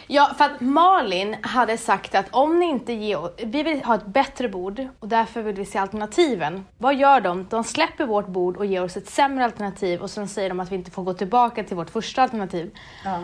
[0.08, 4.06] Ja, för att Malin hade sagt att om ni inte ger, vi vill ha ett
[4.06, 6.66] bättre bord och därför vill vi se alternativen.
[6.78, 7.48] Vad gör de?
[7.50, 10.72] De släpper vårt bord och ger oss ett sämre alternativ och sen säger de att
[10.72, 12.76] vi inte får gå tillbaka till vårt första alternativ.
[13.06, 13.20] Ja.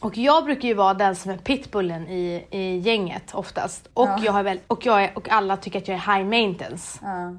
[0.00, 3.88] Och jag brukar ju vara den som är pitbullen i, i gänget oftast.
[3.94, 4.18] Och, Ja.
[4.24, 6.98] jag har väl, och, jag är, och alla tycker att jag är high maintenance.
[7.02, 7.32] Ja.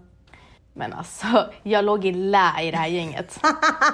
[0.74, 3.40] Men alltså, jag låg i lä i det här gänget.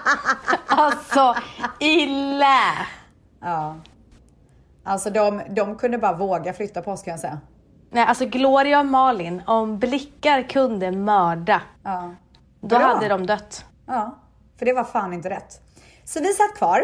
[0.67, 1.35] alltså,
[1.79, 2.71] i lä!
[3.41, 3.75] Ja.
[4.83, 7.39] Alltså de, de kunde bara våga flytta på oss kan jag säga.
[7.89, 12.13] Nej, alltså Gloria och Malin, om blickar kunde mörda, Ja.
[12.61, 13.65] då hade de dött.
[13.85, 14.17] Ja,
[14.59, 15.61] för det var fan inte rätt.
[16.05, 16.81] Så vi satt kvar.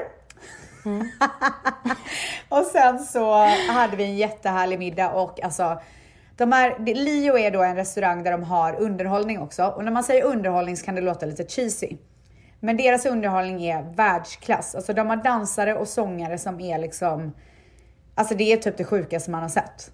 [2.49, 3.33] och sen så
[3.71, 5.81] hade vi en jättehärlig middag och alltså
[6.37, 9.63] De är, det- Lio är då en restaurang där de har underhållning också.
[9.65, 11.97] Och när man säger underhållning så kan det låta lite cheesy.
[12.59, 14.75] Men deras underhållning är världsklass.
[14.75, 17.33] Alltså de har dansare och sångare som är liksom,
[18.15, 19.91] alltså det är typ det sjukaste man har sett.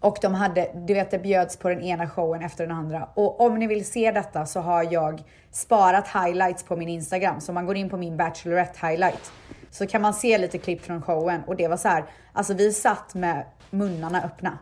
[0.00, 3.08] Och de hade, du vet det bjöds på den ena showen efter den andra.
[3.14, 7.40] Och om ni vill se detta så har jag sparat highlights på min Instagram.
[7.40, 9.32] Så man går in på min Bachelorette highlight
[9.70, 11.42] så kan man se lite klipp från showen.
[11.46, 14.58] Och det var så här, alltså vi satt med munnarna öppna.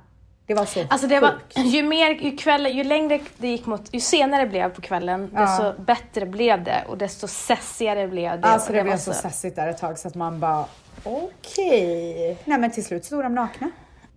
[0.47, 3.95] Det var så Alltså det var, ju mer, ju kväll, ju längre det gick mot,
[3.95, 8.47] ju senare det blev på kvällen, desto bättre blev det och desto sessigare blev det.
[8.49, 10.65] Alltså Och det blev var så sessigt där ett tag så att man bara
[11.05, 12.39] okej.
[12.45, 13.71] Nej men till slut stod de nakna.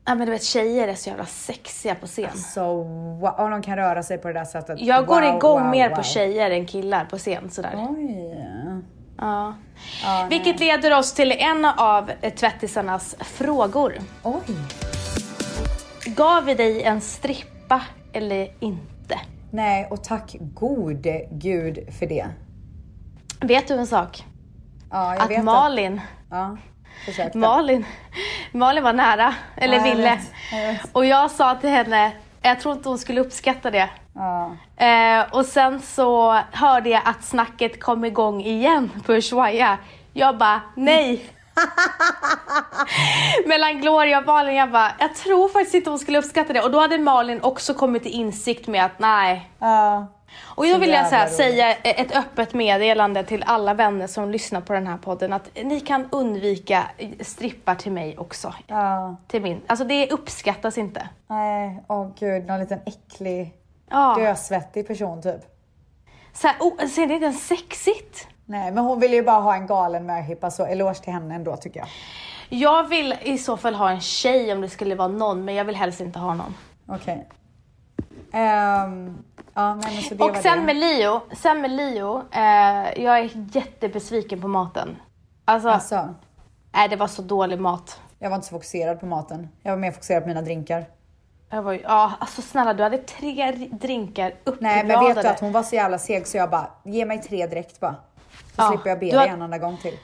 [0.06, 2.38] Ja men du vet tjejer är så jävla sexiga på scen.
[2.38, 4.82] Så wow, och de kan röra sig på det där sättet.
[4.82, 5.96] Jag går Wow, igång wow, mer wow.
[5.96, 7.88] på tjejer än killar på scen sådär.
[7.90, 8.36] Oj.
[9.22, 9.54] Ja.
[10.04, 13.94] Ja, Vilket leder oss till en av tvättisarnas frågor.
[14.24, 14.42] Oj.
[16.06, 17.82] Gav vi dig en strippa
[18.14, 19.20] eller inte?
[19.52, 22.26] Nej, och tack gode gud för det.
[23.42, 24.24] Vet du en sak?
[24.92, 26.58] Ja, jag Att vet Malin, Ja,
[27.06, 27.38] försökte.
[27.38, 27.86] Malin,
[28.52, 30.02] Malin var nära, eller Ja, ville.
[30.04, 30.20] vet,
[30.52, 30.82] jag vet.
[30.92, 33.90] Och jag sa till henne, jag tror inte hon skulle uppskatta det.
[34.20, 34.58] Ja.
[34.86, 39.78] Eh, och sen så hörde jag att snacket kom igång igen på Ushuaia.
[40.14, 41.26] Jag bara, nej.
[43.46, 46.62] Mellan Gloria och Malin, jag bara, jag tror faktiskt inte hon skulle uppskatta det.
[46.62, 49.50] Och då hade Malin också kommit till insikt med att nej.
[49.60, 50.08] Ja.
[50.42, 54.62] Och då vill jag så här, säga ett öppet meddelande till alla vänner som lyssnar
[54.62, 56.84] på den här podden att ni kan undvika
[57.22, 58.54] strippar till mig också.
[58.68, 59.16] Ja.
[59.28, 59.62] Till min.
[59.68, 61.10] Alltså det uppskattas inte.
[61.28, 63.54] Nej, åh gud, någon liten äcklig,
[63.90, 64.16] Ja.
[64.20, 65.42] dösvettig person typ.
[66.34, 68.28] Så här, oh, ser det inte ens sexigt?
[68.46, 71.58] Nej, men hon vill ju bara ha en galen möhippa så eloge till henne ändå
[71.58, 71.88] tycker jag.
[72.50, 75.66] Jag vill i så fall ha en tjej om det skulle vara någon, men jag
[75.66, 76.56] vill helst inte ha någon.
[76.88, 77.28] Okej.
[78.32, 79.18] Ehm,
[79.54, 80.66] ja, nej men så det Och var sen det.
[80.66, 84.98] med Leo, sen med Leo, eh, jag är jättebesviken på maten.
[85.46, 86.16] Alltså, Alltså,
[86.72, 88.00] nej det var så dålig mat.
[88.20, 89.50] jag var inte så fokuserad på maten.
[89.64, 90.86] Jag var mer fokuserad på mina drinkar.
[91.50, 95.30] Jag var ju, ja alltså snälla du hade tre drinkar Nej, men vet du uppradade.
[95.30, 97.96] att hon var så jävla seg så jag bara, ge mig tre direkt bara.
[98.32, 99.98] Så Ja, slipper jag be dig en enda gång till.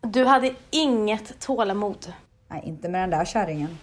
[0.00, 2.12] Du hade inget tålamod.
[2.48, 3.78] Nej, inte med den där kärringen.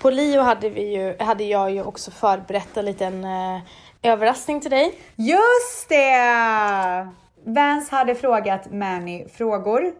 [0.00, 3.60] På Leo hade, vi ju, hade jag ju också förberett en liten eh,
[4.02, 4.98] överraskning till dig.
[5.16, 7.08] Just det!
[7.44, 9.92] Vance hade frågat Manny frågor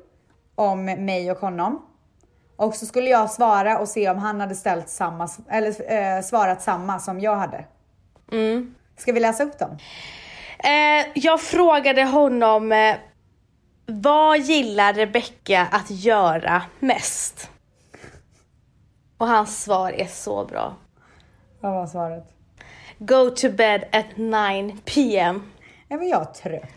[0.54, 1.82] om mig och honom.
[2.56, 6.62] Och så skulle jag svara och se om han hade ställt samma, eller eh, svarat
[6.62, 7.64] samma som jag hade.
[8.32, 8.74] Mm.
[8.96, 9.78] Ska vi läsa upp dem?
[10.58, 12.96] Eh, jag frågade honom eh,
[13.86, 17.50] vad gillar Rebecca att göra mest?
[19.18, 20.74] Och hans svar är så bra.
[21.60, 22.24] Vad var svaret?
[22.98, 25.42] Go to bed at 9 p.m.
[25.88, 26.70] Nej men jag är trött.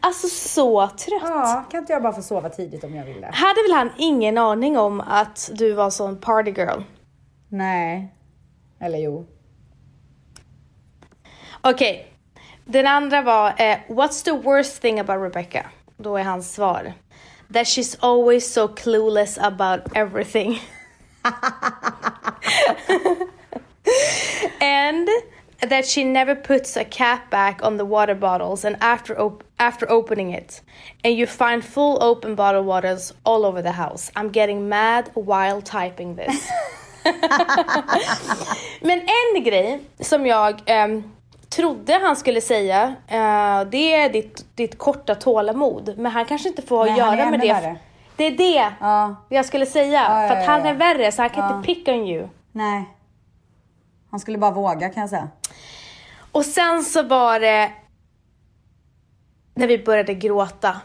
[0.00, 1.22] Alltså så trött.
[1.22, 3.30] Ja, kan inte jag bara få sova tidigt om jag vill det?
[3.32, 6.80] Hade väl han ingen aning om att du var sån party girl?
[7.48, 8.14] Nej.
[8.80, 9.26] Eller jo.
[11.60, 12.12] Okej,
[12.64, 15.66] den andra var eh, What's the worst thing about Rebecca?
[15.96, 16.92] Då är hans svar
[17.52, 20.58] That she's always so clueless about everything.
[24.60, 25.08] and
[25.68, 29.92] that she never puts a cap back on the water bottles and after op- after
[29.92, 30.62] opening it
[31.04, 34.10] and you find full open bottle waters all over the house.
[34.16, 36.48] I'm getting mad while typing this.
[38.80, 41.02] Men en grej som jag ehm,
[41.48, 45.94] trodde han skulle säga, eh, det är ditt, ditt korta tålamod.
[45.98, 47.52] Men han kanske inte får han är göra med det.
[47.52, 47.76] värre.
[48.16, 49.16] Det är det Ja.
[49.28, 50.02] jag skulle säga.
[50.08, 52.28] Ja, ja, för att han är värre så han kan inte pick on you.
[52.52, 52.84] Nej.
[54.10, 55.28] Han skulle bara våga kan jag säga.
[56.32, 57.72] Och sen så var det
[59.54, 60.80] när vi började gråta.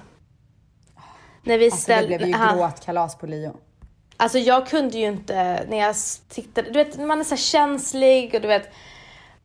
[1.44, 3.58] När vi Alltså det blev ju han- gråtkalas på Leo.
[4.18, 5.96] Alltså jag kunde ju inte när jag
[6.30, 8.70] tittade, du vet man är så känslig och du vet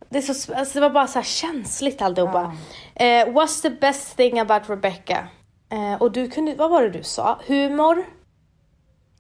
[0.08, 2.56] det, är så, alltså det var bara så här känsligt alltihopa.
[2.94, 5.28] Eh, what's the best thing about Rebecca?
[5.70, 7.40] Eh, och du kunde, vad var det du sa?
[7.46, 8.04] Humor?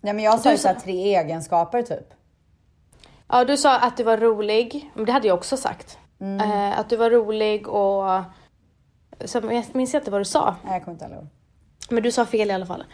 [0.00, 2.14] Ja men jag sa ju såhär tre egenskaper typ.
[3.28, 5.98] Ja du sa att du var rolig, men det hade jag också sagt.
[6.22, 6.50] Mm.
[6.50, 8.22] Eh, att du var rolig och...
[9.24, 10.56] Så jag minns inte vad du sa.
[10.64, 11.26] Nej jag kommer inte ihåg.
[11.90, 12.84] Men du sa fel i alla fall.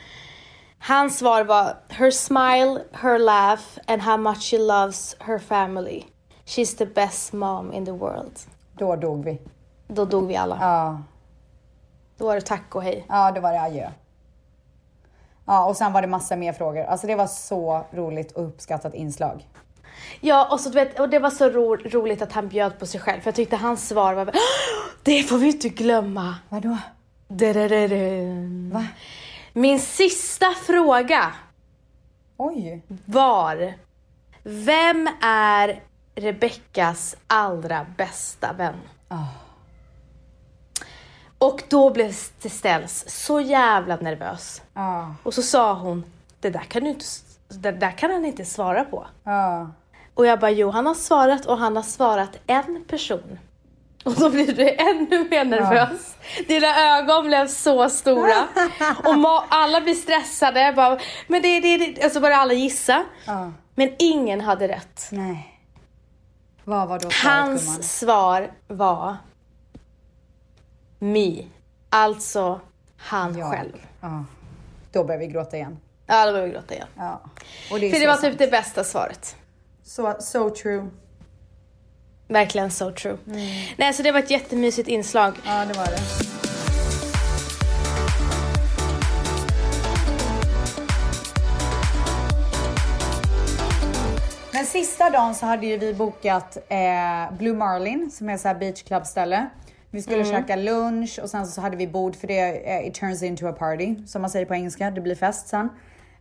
[0.79, 6.05] Hans svar var her smile, her laugh and how much she loves her family.
[6.45, 8.38] She's the best mom in the world.
[8.73, 9.38] Då dog vi.
[9.88, 10.59] Då dog vi alla.
[10.61, 11.03] Ja,
[12.17, 13.07] Då var det tack och hej.
[13.09, 13.91] ja då var det adjö.
[15.47, 16.85] Ja och sen var det massa mer frågor.
[16.85, 19.49] Alltså det var så roligt och uppskattat inslag.
[20.20, 22.87] Ja, och, så, du vet, och det var så ro, roligt att han bjöd på
[22.87, 23.20] sig själv.
[23.20, 24.31] För jag tyckte hans svar var
[25.02, 26.35] Det får vi inte glömma.
[26.48, 26.78] Vadå?
[28.72, 28.87] Va?
[29.52, 31.33] Min sista fråga
[32.37, 32.83] Oj.
[33.04, 33.74] var
[34.42, 35.83] Vem är
[36.14, 38.74] Rebeckas allra bästa vän?
[39.09, 39.24] Ah.
[41.38, 44.62] Och då blev Ställs så jävla nervös.
[44.74, 45.14] Ja.
[45.22, 46.04] Och så sa hon,
[46.40, 47.04] det där kan du inte,
[47.48, 49.07] det där kan han inte svara på.
[49.24, 49.70] Ja.
[50.18, 53.38] Och jag bara, jo han har svarat och han har svarat en person.
[54.04, 56.16] Och då blir du ännu mer nervös.
[56.48, 58.48] Dina ögon blev så stora.
[59.04, 60.61] Och alla blir stressade.
[60.61, 62.07] Jag Bara, men det, det, det.
[62.07, 63.04] Och så började alla gissa.
[63.26, 63.52] Ja.
[63.74, 65.09] Men ingen hade rätt.
[65.11, 65.61] Nej.
[66.64, 67.48] Vad var då svaret gumman?
[67.48, 69.16] Hans svar var
[70.98, 71.44] Me.
[71.90, 72.61] Alltså
[72.96, 73.50] han Ja.
[73.50, 73.87] själv.
[74.00, 74.24] Ja.
[74.92, 75.78] Då börjar vi gråta igen.
[76.07, 76.88] Ja, då började vi gråta igen.
[76.96, 77.20] Ja.
[77.70, 78.24] Och det För det var sant.
[78.24, 79.37] typ det bästa svaret.
[79.88, 80.90] Så, so true.
[82.29, 83.18] Verkligen so true.
[83.27, 83.38] Mm.
[83.77, 85.35] Nej, så det var ett jättemysigt inslag.
[85.46, 85.98] Ja, det var det.
[94.53, 98.55] Men sista dagen så hade ju vi bokat eh, Blue Marlin som är så här
[98.55, 99.46] beach club ställe.
[99.90, 103.22] Vi skulle käka lunch och sen så hade vi bord för det, eh, it turns
[103.22, 104.90] into a party som man säger på engelska.
[104.90, 105.68] Det blir fest sen.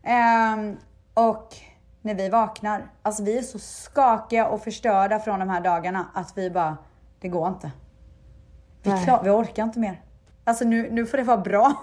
[0.03, 0.77] Ehm,
[1.13, 1.55] och
[2.07, 6.37] när vi vaknar, alltså vi är så skakiga och förstörda från de här dagarna att
[6.37, 6.77] vi bara,
[7.19, 7.71] det går inte.
[8.83, 10.01] Vi, klar, vi orkar inte mer.
[10.43, 11.73] Alltså nu, nu får det vara bra.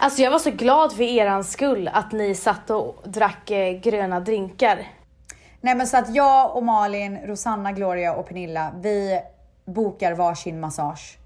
[0.00, 4.20] Alltså jag var så glad för eran skull att ni satt och drack eh, gröna
[4.20, 4.88] drinkar.
[5.60, 9.20] Nej men så att jag och Malin, Rosanna, Gloria och Pernilla, vi
[9.64, 11.18] bokar varsin massage.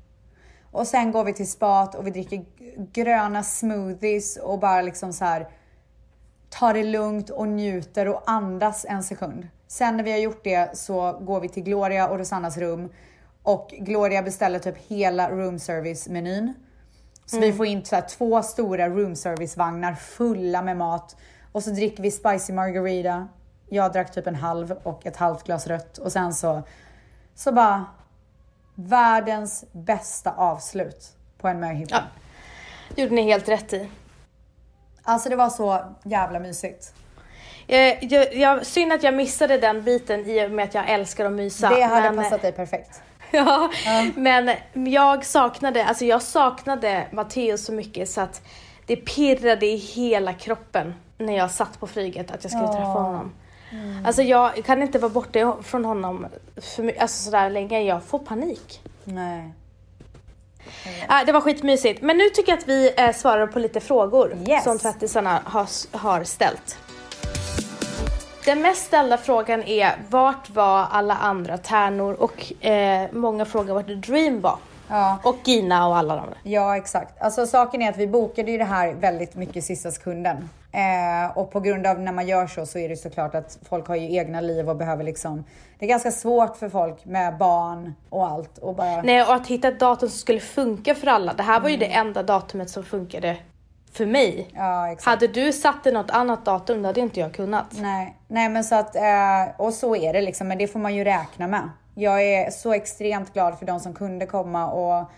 [0.70, 2.44] Och sen går vi till spat och vi dricker
[2.92, 5.48] gröna smoothies och bara liksom så här
[6.58, 9.48] tar det lugnt och njuter och andas en sekund.
[9.66, 12.88] Sen när vi har gjort det så går vi till Gloria och Rosannas rum
[13.42, 16.54] och Gloria beställer typ hela room service menyn.
[17.26, 21.16] Så vi får in så två stora room service vagnar fulla med mat
[21.52, 23.28] och så dricker vi spicy margarita.
[23.68, 26.62] Jag drack typ en halv och ett halvt glas rött och sen så
[27.34, 27.86] så bara
[28.74, 31.94] världens bästa avslut på en möhippa.
[31.94, 32.02] Ja.
[32.94, 33.88] Det gjorde ni helt rätt i.
[35.04, 36.94] Alltså det var så jävla mysigt.
[37.66, 41.24] Jag, jag, jag, synd att jag missade den biten i och med att jag älskar
[41.24, 41.68] att mysa.
[41.68, 43.02] Det hade men, passat dig perfekt.
[43.30, 43.70] Ja,
[44.14, 44.50] men
[44.92, 48.42] jag saknade, alltså jag saknade Matteo så mycket så att
[48.86, 52.88] det pirrade i hela kroppen när jag satt på flyget att jag skulle träffa Ja.
[52.88, 53.32] honom.
[54.06, 58.82] Alltså jag kan inte vara borta från honom för, alltså sådär länge, jag får panik.
[59.04, 59.52] Nej.
[61.08, 62.02] Ah, det var skitmysigt.
[62.02, 64.64] Men nu tycker jag att vi eh, svarar på lite frågor Yes.
[64.64, 66.78] som tvättisarna har, har ställt.
[68.44, 73.86] Den mest ställda frågan är vart var alla andra tärnor och eh, många frågar vart
[73.86, 74.58] Dream var.
[74.88, 75.18] Ja.
[75.22, 76.38] Och Gina och alla de där.
[76.52, 77.22] Ja, exakt.
[77.22, 80.48] Alltså saken är att vi bokade ju det här väldigt mycket sista sekunden.
[80.74, 83.88] Eh, och på grund av när man gör så så är det såklart att folk
[83.88, 85.44] har ju egna liv och behöver liksom.
[85.78, 89.02] Det är ganska svårt för folk med barn och allt och bara.
[89.02, 91.32] Nej, och att hitta ett datum som skulle funka för alla.
[91.32, 93.36] Det här var ju det enda datumet som funkade
[93.92, 94.48] för mig.
[94.54, 95.06] Ja, exakt.
[95.06, 97.66] Hade du satt något annat datum, då hade inte jag kunnat.
[97.70, 99.02] Nej, nej men så att, eh,
[99.56, 101.70] och så är det liksom, men det får man ju räkna med.
[101.94, 105.10] Jag är så extremt glad för de som kunde komma och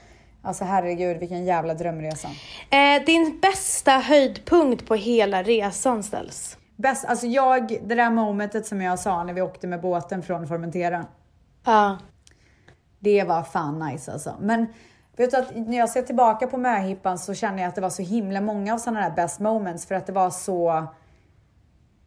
[0.46, 2.28] alltså herregud vilken jävla drömresa.
[2.70, 6.58] Eh, din bästa höjdpunkt på hela resan ställs.
[6.76, 10.46] Bäst, alltså jag, det där momentet som jag sa när vi åkte med båten från
[10.46, 11.06] Formentera.
[11.64, 11.98] Ja.
[12.98, 14.34] Det var fan nice alltså.
[14.40, 14.66] Men
[15.16, 17.90] vet du att när jag ser tillbaka på möhippan så känner jag att det var
[17.90, 20.86] så himla många av sådana där best moments för att det var så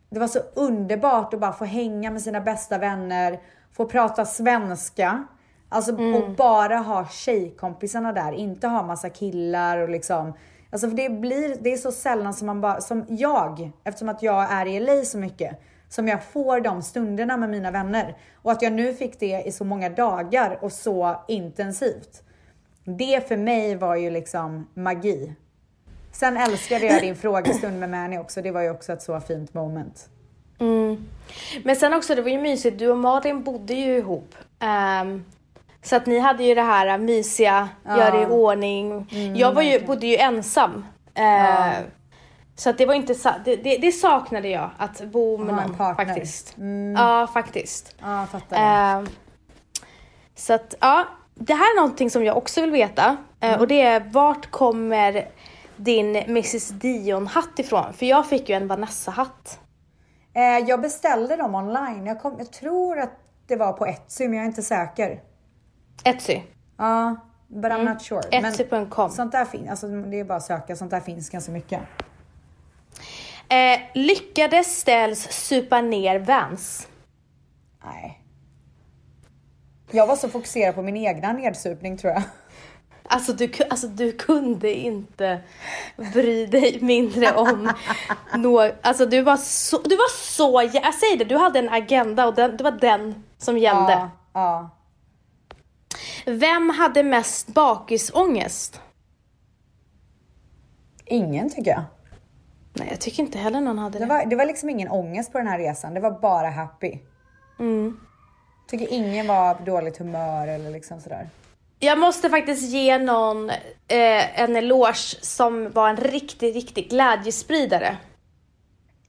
[0.10, 3.40] det var så underbart att bara få hänga med sina bästa vänner,
[3.72, 5.28] få prata svenska.
[5.70, 10.34] Alltså och bara ha tjejkompisarna där, inte ha massa killar och liksom.
[10.72, 14.24] Alltså för det blir, det är så sällan som man bara, som jag, eftersom att
[14.24, 18.18] jag är i LA så mycket, som jag får de stunderna med mina vänner.
[18.36, 22.24] Och att jag nu fick det i så många dagar och så intensivt.
[22.84, 25.36] Det för mig var ju liksom magi.
[26.12, 28.42] Sen älskade jag din frågestund med Mani också.
[28.42, 30.10] Det var ju också ett så fint moment.
[30.60, 31.06] Mm.
[31.64, 32.80] Men sen också, det var ju mysigt.
[32.80, 34.36] Du och Malin bodde ju ihop.
[34.60, 35.26] Ehm,
[35.82, 39.08] så att ni hade ju det här mysiga, gör det i ordning.
[39.36, 40.86] jag var ju, bodde ju ensam.
[41.16, 41.74] Eh,
[42.56, 43.14] Så att det var inte
[43.46, 46.06] det, det, det saknade jag, att bo med Ha en någon partner.
[46.06, 46.56] faktiskt.
[46.96, 47.96] Ja, faktiskt.
[48.02, 48.98] Ja, fattar.
[49.02, 49.08] Eh,
[50.36, 53.18] så att ja, det här är någonting som jag också vill veta.
[53.40, 55.28] Eh, Och det är vart kommer
[55.76, 57.94] din Mrs Dion-hatt ifrån?
[57.94, 59.60] För jag fick ju en Vanessa-hatt.
[60.34, 62.06] Eh, jag beställde dem online.
[62.06, 63.12] Jag, kom, jag tror att
[63.48, 65.20] det var på Etsy, men jag är inte säker.
[66.04, 66.42] Etsy.
[66.78, 67.16] Ja,
[67.48, 68.22] but I'm not sure.
[68.32, 69.10] Etsy.com.
[69.10, 70.76] sånt där finns, alltså det är bara att söka.
[70.76, 71.82] Sånt där finns ganska mycket.
[73.50, 76.88] Eh, lyckades Ställs supa ner Vans?
[77.86, 78.22] Nej.
[79.92, 82.24] Jag var så fokuserad på min egna nedsupning tror jag.
[83.12, 85.40] Alltså du, alltså du kunde inte
[86.14, 87.74] bry dig mindre om
[88.36, 88.72] något.
[88.82, 92.36] Alltså du var så, du var så, jag säger det, du hade en agenda och
[92.36, 93.92] den, det var den som gällde.
[93.92, 94.70] Ja, ja.
[96.30, 98.82] Vem hade mest bakisångest?
[101.06, 101.84] Ingen tycker jag.
[102.74, 104.06] Nej, jag tycker inte heller någon hade det.
[104.06, 105.94] Det var, det var liksom ingen ångest på den här resan.
[105.94, 107.00] Det var bara happy.
[107.60, 108.00] Mm.
[108.68, 111.30] Tycker ingen var på dåligt humör eller liksom sådär.
[111.80, 117.98] Jag måste faktiskt ge någon eh, en eloge som var en riktig, riktig glädjespridare.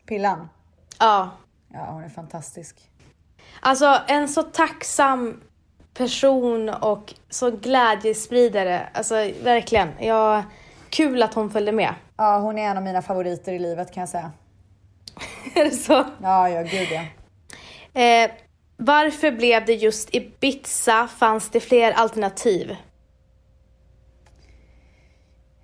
[0.06, 0.48] Pillan.
[0.98, 1.30] Ja,
[1.72, 2.90] Ja, hon är fantastisk.
[3.60, 5.40] Alltså en så tacksam
[5.94, 8.88] person och så glädjespridare.
[8.94, 9.88] Alltså verkligen.
[10.00, 10.42] Jag,
[10.90, 11.94] kul att hon följde med.
[12.16, 14.32] Ja, hon är en av mina favoriter i livet kan jag säga.
[15.54, 16.04] Är det så?
[16.22, 17.02] Ja, ja, gud ja.
[18.00, 18.30] Eh,
[18.76, 21.08] varför blev det just Ibiza?
[21.08, 22.76] Fanns det fler alternativ?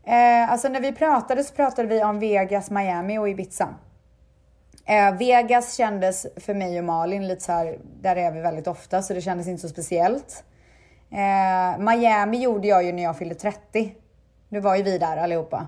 [0.06, 3.74] Eh, alltså när vi pratade så pratade vi om Vegas, Miami och Ibiza.
[4.86, 9.02] Eh, Vegas kändes för mig och Malin lite så här, där är vi väldigt ofta
[9.02, 10.44] så det kändes inte så speciellt.
[11.10, 13.94] Eh, Miami gjorde jag ju när jag fyllde 30.
[14.48, 15.66] Nu var ju vi där allihopa.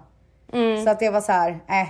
[0.85, 1.89] Så att det var så här, eh,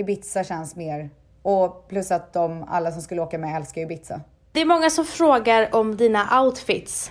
[0.00, 1.10] Ibiza känns mer.
[1.42, 4.20] Och plus att de, alla som skulle åka med älskar ju Ibiza.
[4.52, 7.10] Det är många som frågar om dina outfits.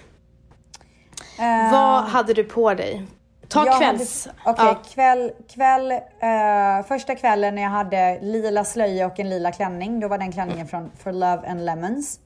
[1.40, 3.06] Eh, Vad hade du på dig?
[3.52, 4.28] Ta Jag kvälls...
[4.46, 4.76] Okej, Ja.
[4.94, 10.08] kväll, kväll, eh, första kvällen när jag hade lila slöja och en lila klänning, då
[10.08, 12.20] var den klänningen från For Love and Lemons.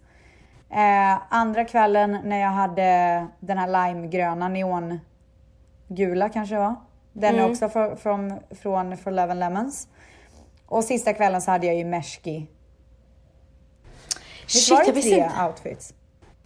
[0.69, 6.75] Eh, andra kvällen när jag hade den här limegröna neongula kanske det var.
[7.13, 7.45] Den Mm.
[7.45, 9.88] är också för, från, från For Love and Lemons.
[10.67, 12.47] Och sista kvällen så hade jag ju Meshki.
[14.47, 15.45] Shit, var jag det visste tre inte.
[15.45, 15.93] outfits?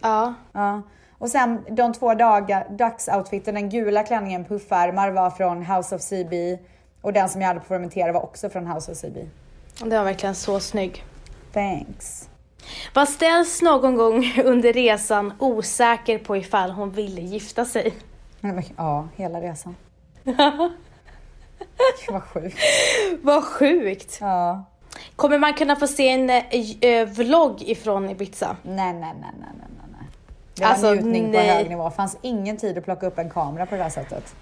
[0.00, 0.34] Ja.
[0.52, 0.82] Ja.
[1.20, 6.58] Och sen de två dagar, dagsoutfiten, den gula klänningen puffärmar var från House of CB
[7.00, 9.26] och den som jag hade på Fermentera var också från House of CB.
[9.84, 11.04] Det var verkligen så snygg.
[11.52, 12.28] Thanks.
[12.94, 17.94] Var ställs någon gång under resan osäker på ifall hon ville gifta sig?
[18.76, 19.76] Ja, hela resan.
[22.08, 22.58] Vad sjukt.
[23.22, 24.18] Vad sjukt!
[24.20, 24.64] Ja.
[25.16, 28.56] Kommer man kunna få se en eh, vlogg ifrån Ibiza?
[28.62, 29.79] Nej, nej, nej, nej, nej.
[30.60, 31.48] Det var Alltså, njutning på nej.
[31.48, 31.90] hög nivå.
[31.90, 34.34] fanns ingen tid att plocka upp en kamera på det här sättet.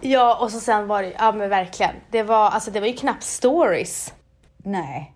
[0.00, 1.94] Ja, och så sen var det, ja men verkligen.
[2.10, 4.12] Det var, alltså det var ju knappt stories.
[4.56, 5.12] Nej.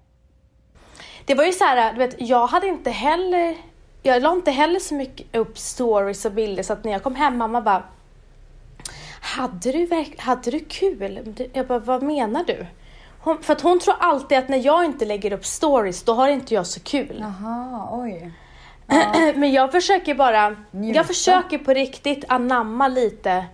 [1.25, 3.57] Det var ju så här, du vet, jag hade inte heller,
[4.03, 7.15] jag la inte heller så mycket upp stories och bilder så att när jag kom
[7.15, 7.83] hem, mamma bara
[9.21, 11.35] hade du, verk- hade du kul?
[11.53, 12.67] Jag bara, vad menar du?
[13.21, 16.29] Hon, för att hon tror alltid att när jag inte lägger upp stories, då har
[16.29, 17.17] inte jag så kul.
[17.41, 18.33] Jaha, oj.
[19.35, 20.97] Men jag försöker bara, Njuta.
[20.97, 23.45] jag försöker på riktigt anamma lite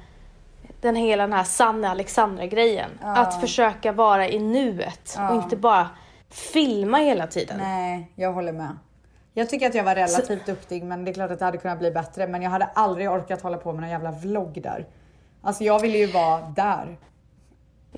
[0.80, 2.90] den hela den här Sanne Alexandra-grejen.
[3.02, 5.88] Att försöka vara i nuet och inte bara
[6.30, 7.58] filma hela tiden.
[7.58, 8.78] Nej, jag håller med.
[9.34, 11.78] Jag tycker att jag var relativt duktig men det är klart att det hade kunnat
[11.78, 12.26] bli bättre.
[12.26, 14.86] Men jag hade aldrig orkat hålla på med någon jävla vlogg där.
[15.42, 16.98] Alltså jag ville ju vara där.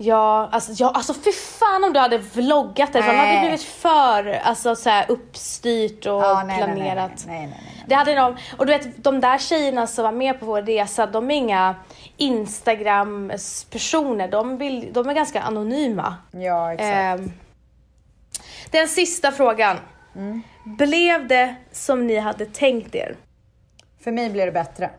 [0.00, 3.40] Ja, alltså, ja, alltså fy fan om du hade vloggat det, för det hade Nej.
[3.40, 7.24] blivit för alltså, så här, uppstyrt och Ja, nej, nej, nej, planerat.
[7.26, 7.84] nej, nej, nej, nej.
[7.88, 11.06] Det hade de, och du vet de där tjejerna som var med på vår resa,
[11.06, 11.74] de är inga
[12.16, 16.16] Instagram-personer, de, vill, de är ganska anonyma.
[16.30, 16.90] Ja, exakt.
[16.92, 17.32] Ehm,
[18.70, 19.76] den sista frågan.
[20.16, 20.42] Mm.
[20.64, 23.16] Blev det som ni hade tänkt er?
[24.04, 24.90] För mig blir det bättre.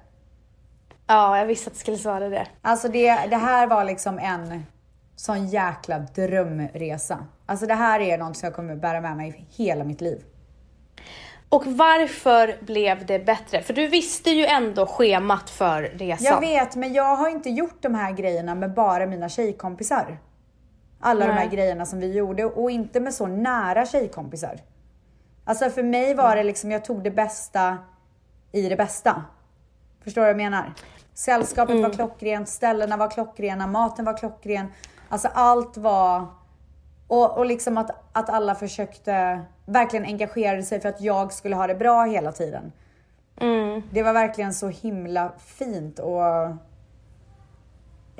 [1.07, 2.47] Ja, jag visste att du skulle svara det.
[2.61, 4.65] Alltså det, det här var liksom en
[5.19, 7.25] sån jäkla drömresa.
[7.45, 10.23] Alltså det här är något som jag kommer bära med mig hela mitt liv.
[11.49, 13.61] Och varför blev det bättre?
[13.61, 16.25] För du visste ju ändå schemat för resan.
[16.25, 20.17] Jag vet, men jag har inte gjort de här grejerna med bara mina tjejkompisar.
[20.99, 21.49] Alla de här Nej.
[21.49, 24.59] grejerna som vi gjorde och inte med så nära tjejkompisar.
[25.43, 27.77] Alltså för mig var det liksom, jag tog det bästa
[28.51, 29.23] i det bästa.
[30.03, 30.73] Förstår du vad jag menar?
[31.13, 34.67] Sällskapet var klockrent, ställena var klockrena, maten var klockren.
[35.09, 36.25] Alltså allt var...
[37.07, 41.67] Och, och liksom att, att alla försökte, verkligen engagerade sig för att jag skulle ha
[41.67, 42.71] det bra hela tiden.
[43.41, 43.81] Mm.
[43.91, 46.25] Det var verkligen så himla fint och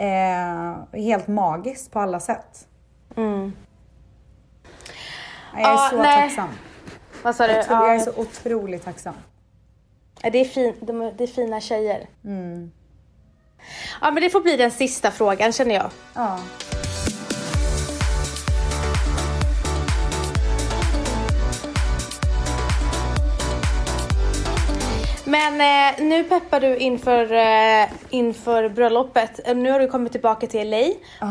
[0.03, 2.67] eh, helt magiskt på alla sätt.
[3.15, 3.53] Mm.
[5.53, 6.21] Jag är Ja, så nej.
[6.21, 6.49] tacksam.
[7.23, 7.53] Vad sa du?
[7.53, 9.13] Jag, tror, jag är så otroligt tacksam.
[10.21, 12.09] det, är fin, de, det är fina tjejer.
[12.23, 12.71] Mm.
[14.01, 15.89] Ja men det får bli den sista frågan känner jag.
[16.15, 16.39] Ja.
[25.29, 29.47] Men eh, nu peppar du inför, eh, inför bröllopet.
[29.47, 30.87] Eh, Nu har du kommit tillbaka till LA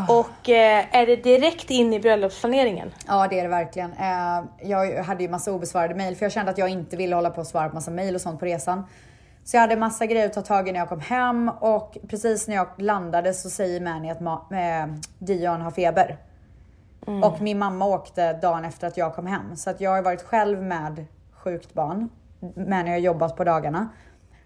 [0.08, 2.92] och eh, är det direkt in i bröllopsplaneringen?
[3.06, 3.92] Ja det är det verkligen.
[3.92, 7.30] Eh, jag hade ju massa obesvarade mejl för jag kände att jag inte ville hålla
[7.30, 8.84] på och svara på massa mejl och sånt på resan.
[9.44, 12.48] Så jag hade massa grejer att ta tag i när jag kom hem och precis
[12.48, 16.16] när jag landade så säger Manny att Ma- eh, Dion har feber.
[17.24, 19.56] Och min mamma åkte dagen efter att jag kom hem.
[19.56, 22.08] Så att jag har varit själv med sjukt barn.
[22.40, 23.88] Manny har jobbat på dagarna.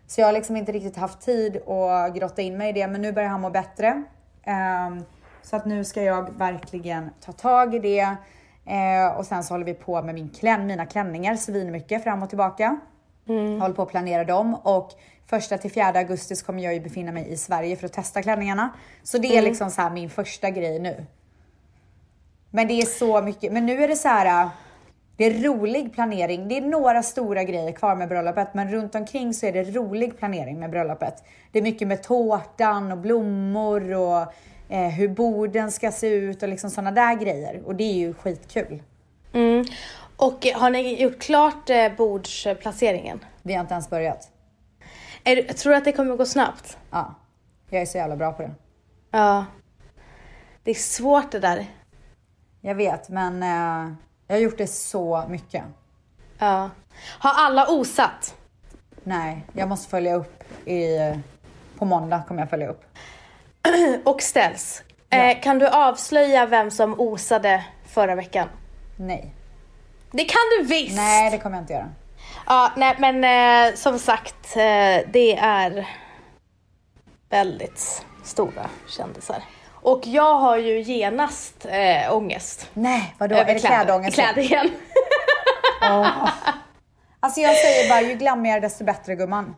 [0.07, 2.87] Så jag har liksom inte riktigt haft tid att grotta in mig i det.
[2.87, 4.03] Men nu börjar han må bättre.
[4.45, 5.05] Ehm,
[5.43, 8.17] så att nu ska jag verkligen ta tag i det.
[8.67, 12.29] Eh, och sen så håller vi på med min klän, mina klänningar svinmycket fram och
[12.29, 12.79] tillbaka.
[13.25, 14.91] Jag håller på att planera dem och
[15.27, 18.23] första till fjärde augusti så kommer jag ju befinna mig i Sverige för att testa
[18.23, 18.71] klänningarna.
[19.03, 21.07] Så det är liksom så här min första grej nu.
[22.51, 23.53] Men det är så mycket.
[23.53, 24.49] Men nu är det så här.
[25.17, 26.49] Det är rolig planering.
[26.49, 30.19] Det är några stora grejer kvar med bröllopet, men runt omkring så är det rolig
[30.19, 31.25] planering med bröllopet.
[31.53, 34.33] Det är mycket med tårtan och blommor och
[34.69, 37.63] eh, hur borden ska se ut och liksom sådana där grejer.
[37.65, 38.83] Och det är ju skitkul.
[39.33, 39.65] Mm.
[40.17, 43.25] Och har ni gjort klart eh, bordsplaceringen?
[43.43, 44.31] Vi har inte ens börjat.
[45.25, 46.79] Är, tror du att det kommer gå snabbt?
[46.91, 47.15] Ja,
[47.71, 48.51] jag är så jävla bra på det.
[49.11, 49.45] Ja.
[50.63, 51.67] Det är svårt det där.
[52.61, 53.95] Jag vet, men eh,
[54.33, 55.65] jag har gjort det så mycket.
[56.39, 56.71] Ja.
[57.19, 58.35] Har alla osat?
[59.05, 60.99] Nej, jag måste följa upp i,
[61.79, 62.85] på måndag kommer jag följa upp.
[64.05, 64.83] Och ställs.
[65.09, 65.19] Ja.
[65.19, 68.49] Eh, kan du avslöja vem som osade förra veckan?
[68.97, 69.35] Nej,
[70.11, 70.97] Det kan du visst!
[70.97, 71.89] nej det kommer jag inte göra.
[72.47, 73.25] Ja, nej men
[73.69, 75.89] eh, som sagt, eh, det är
[77.29, 79.43] väldigt stora kändisar.
[79.83, 82.71] Och jag har ju genast eh, ångest.
[82.75, 83.35] Nej, vadå?
[83.35, 84.15] över är det klädångest?
[84.15, 84.71] Kläder igen.
[87.21, 89.55] Alltså jag säger bara, ju glammigare desto bättre gumman.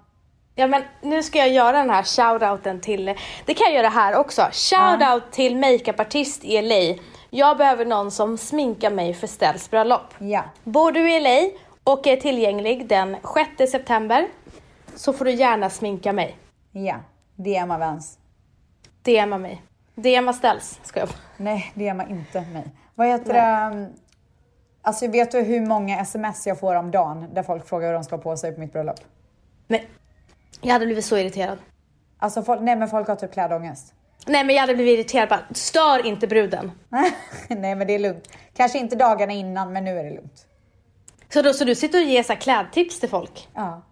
[0.55, 3.05] Ja men nu ska jag göra den här shoutouten till,
[3.45, 4.49] det kan jag göra här också.
[4.53, 7.03] Shoutout till makeupartist i LA.
[7.31, 10.15] Jag behöver någon som sminkar mig för Stells bröllop.
[10.19, 13.17] Ja, Bor du i LA och är tillgänglig den
[13.59, 14.27] 6 september
[14.97, 16.37] så får du gärna sminka mig.
[16.73, 16.97] ja.
[17.37, 18.19] DMa Vans.
[19.03, 19.63] DMa mig.
[19.95, 22.65] DMa Stells, ska jag Nej, DMa inte mig.
[22.95, 23.89] Vad heter det?
[24.83, 28.05] Alltså vet du hur många sms jag får om dagen där folk frågar hur de
[28.05, 29.01] ska på sig på mitt bröllop?
[29.69, 29.89] Nej.
[30.61, 31.59] Jag hade blivit så irriterad.
[32.19, 33.95] Alltså folk, nej men folk har typ klädångest.
[34.27, 36.73] Nej men jag hade blivit irriterad bara, stör inte bruden.
[37.49, 38.29] nej men det är lugnt.
[38.57, 40.47] Kanske inte dagarna innan men nu är det lugnt.
[41.33, 43.49] Så, då, så du sitter och ger så klädtips till folk?
[43.55, 43.83] Ja.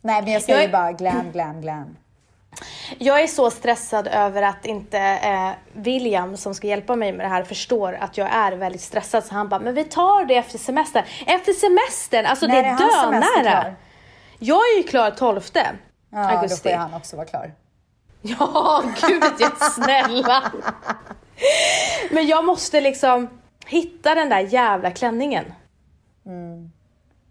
[0.00, 1.96] Nej men jag säger Jag är- bara glam, glam, glam.
[2.98, 7.30] Jag är så stressad över att inte eh, William som ska hjälpa mig med det
[7.30, 10.58] här förstår att jag är väldigt stressad så han bara, men vi tar det efter
[10.58, 11.04] semestern.
[11.26, 13.74] Efter semestern, alltså När det är, är dönära.
[14.38, 15.68] Jag är ju klar 12 Ja,
[16.10, 16.62] då augusti.
[16.62, 17.54] får ju han också vara klar.
[18.22, 19.22] Ja, gud
[19.74, 20.52] snälla.
[22.10, 23.28] Men jag måste liksom
[23.66, 25.44] hitta den där jävla klänningen.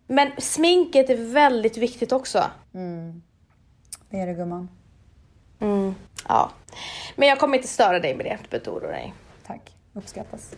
[0.08, 2.44] Men sminket är väldigt viktigt också.
[4.10, 4.70] Det är det gumman.
[5.60, 5.96] Mm,
[6.28, 6.52] ja.
[7.16, 9.14] Men jag kommer inte störa dig med det, du behöver oroa dig.
[9.48, 10.56] Tack, uppskattas.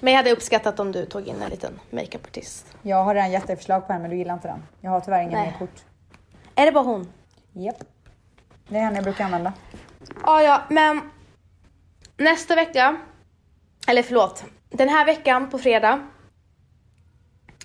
[0.00, 2.66] Men jag hade uppskattat om du tog in en liten makeupartist.
[2.82, 4.62] Jag har redan gett dig förslag på en men du gillar inte den.
[4.80, 5.84] Jag har tyvärr inga mer kort.
[6.54, 7.12] Är det bara hon?
[7.52, 7.84] Japp.
[8.68, 9.52] Det är henne jag brukar använda.
[10.24, 11.00] Ja, ja, men
[12.16, 12.96] nästa vecka,
[13.88, 16.08] eller förlåt, den här veckan på fredag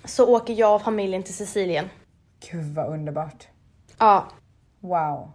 [0.04, 1.90] så åker jag och familjen till Sicilien.
[2.50, 3.48] Gud vad underbart.
[3.98, 4.28] Ja,
[4.80, 5.32] Wow.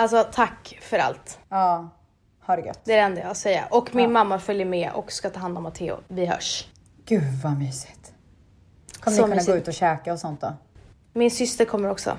[0.00, 1.38] Alltså tack för allt.
[1.48, 1.88] Ja,
[2.46, 2.80] ha det gött.
[2.84, 3.64] Det är det enda jag har att säga.
[3.70, 4.10] Och min Ja.
[4.10, 5.96] mamma följer med och ska ta hand om Matteo.
[6.08, 6.68] Vi hörs.
[7.04, 8.12] Gud vad mysigt.
[9.00, 9.52] Kommer Så ni kunna mysigt.
[9.52, 10.52] gå ut och käka och sånt då?
[11.12, 12.16] Min syster kommer också.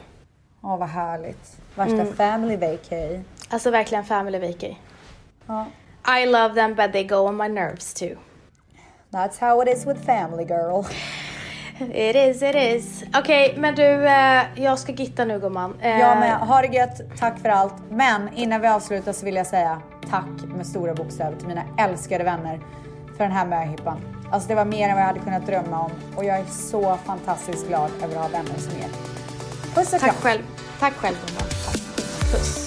[0.61, 1.57] Åh vad härligt.
[1.75, 2.13] Värsta Mm.
[2.13, 3.21] family vacay.
[3.49, 4.75] Alltså verkligen family vacay.
[5.47, 5.65] Ja.
[6.21, 8.15] I love them but they go on my nerves too.
[9.11, 10.84] That's how it is with family girl.
[11.82, 13.03] It is, it is.
[13.17, 15.73] Okej, men du, eh, jag ska gitta nu gumman.
[15.82, 16.38] Eh, Jag med.
[16.38, 17.01] Ha det gött.
[17.19, 17.73] Tack för allt.
[17.89, 20.25] Men innan vi avslutar så vill jag säga tack
[20.55, 22.59] med stora bokstäver till mina älskade vänner
[23.17, 23.97] för den här möhippan.
[24.32, 26.97] Alltså det var mer än vad jag hade kunnat drömma om och jag är så
[27.05, 28.88] fantastiskt glad över att ha vänner som er.
[29.75, 30.15] Puss och Tack kram.
[30.21, 30.41] själv.
[30.79, 31.49] Tack själv gumman.
[32.32, 32.61] Puss.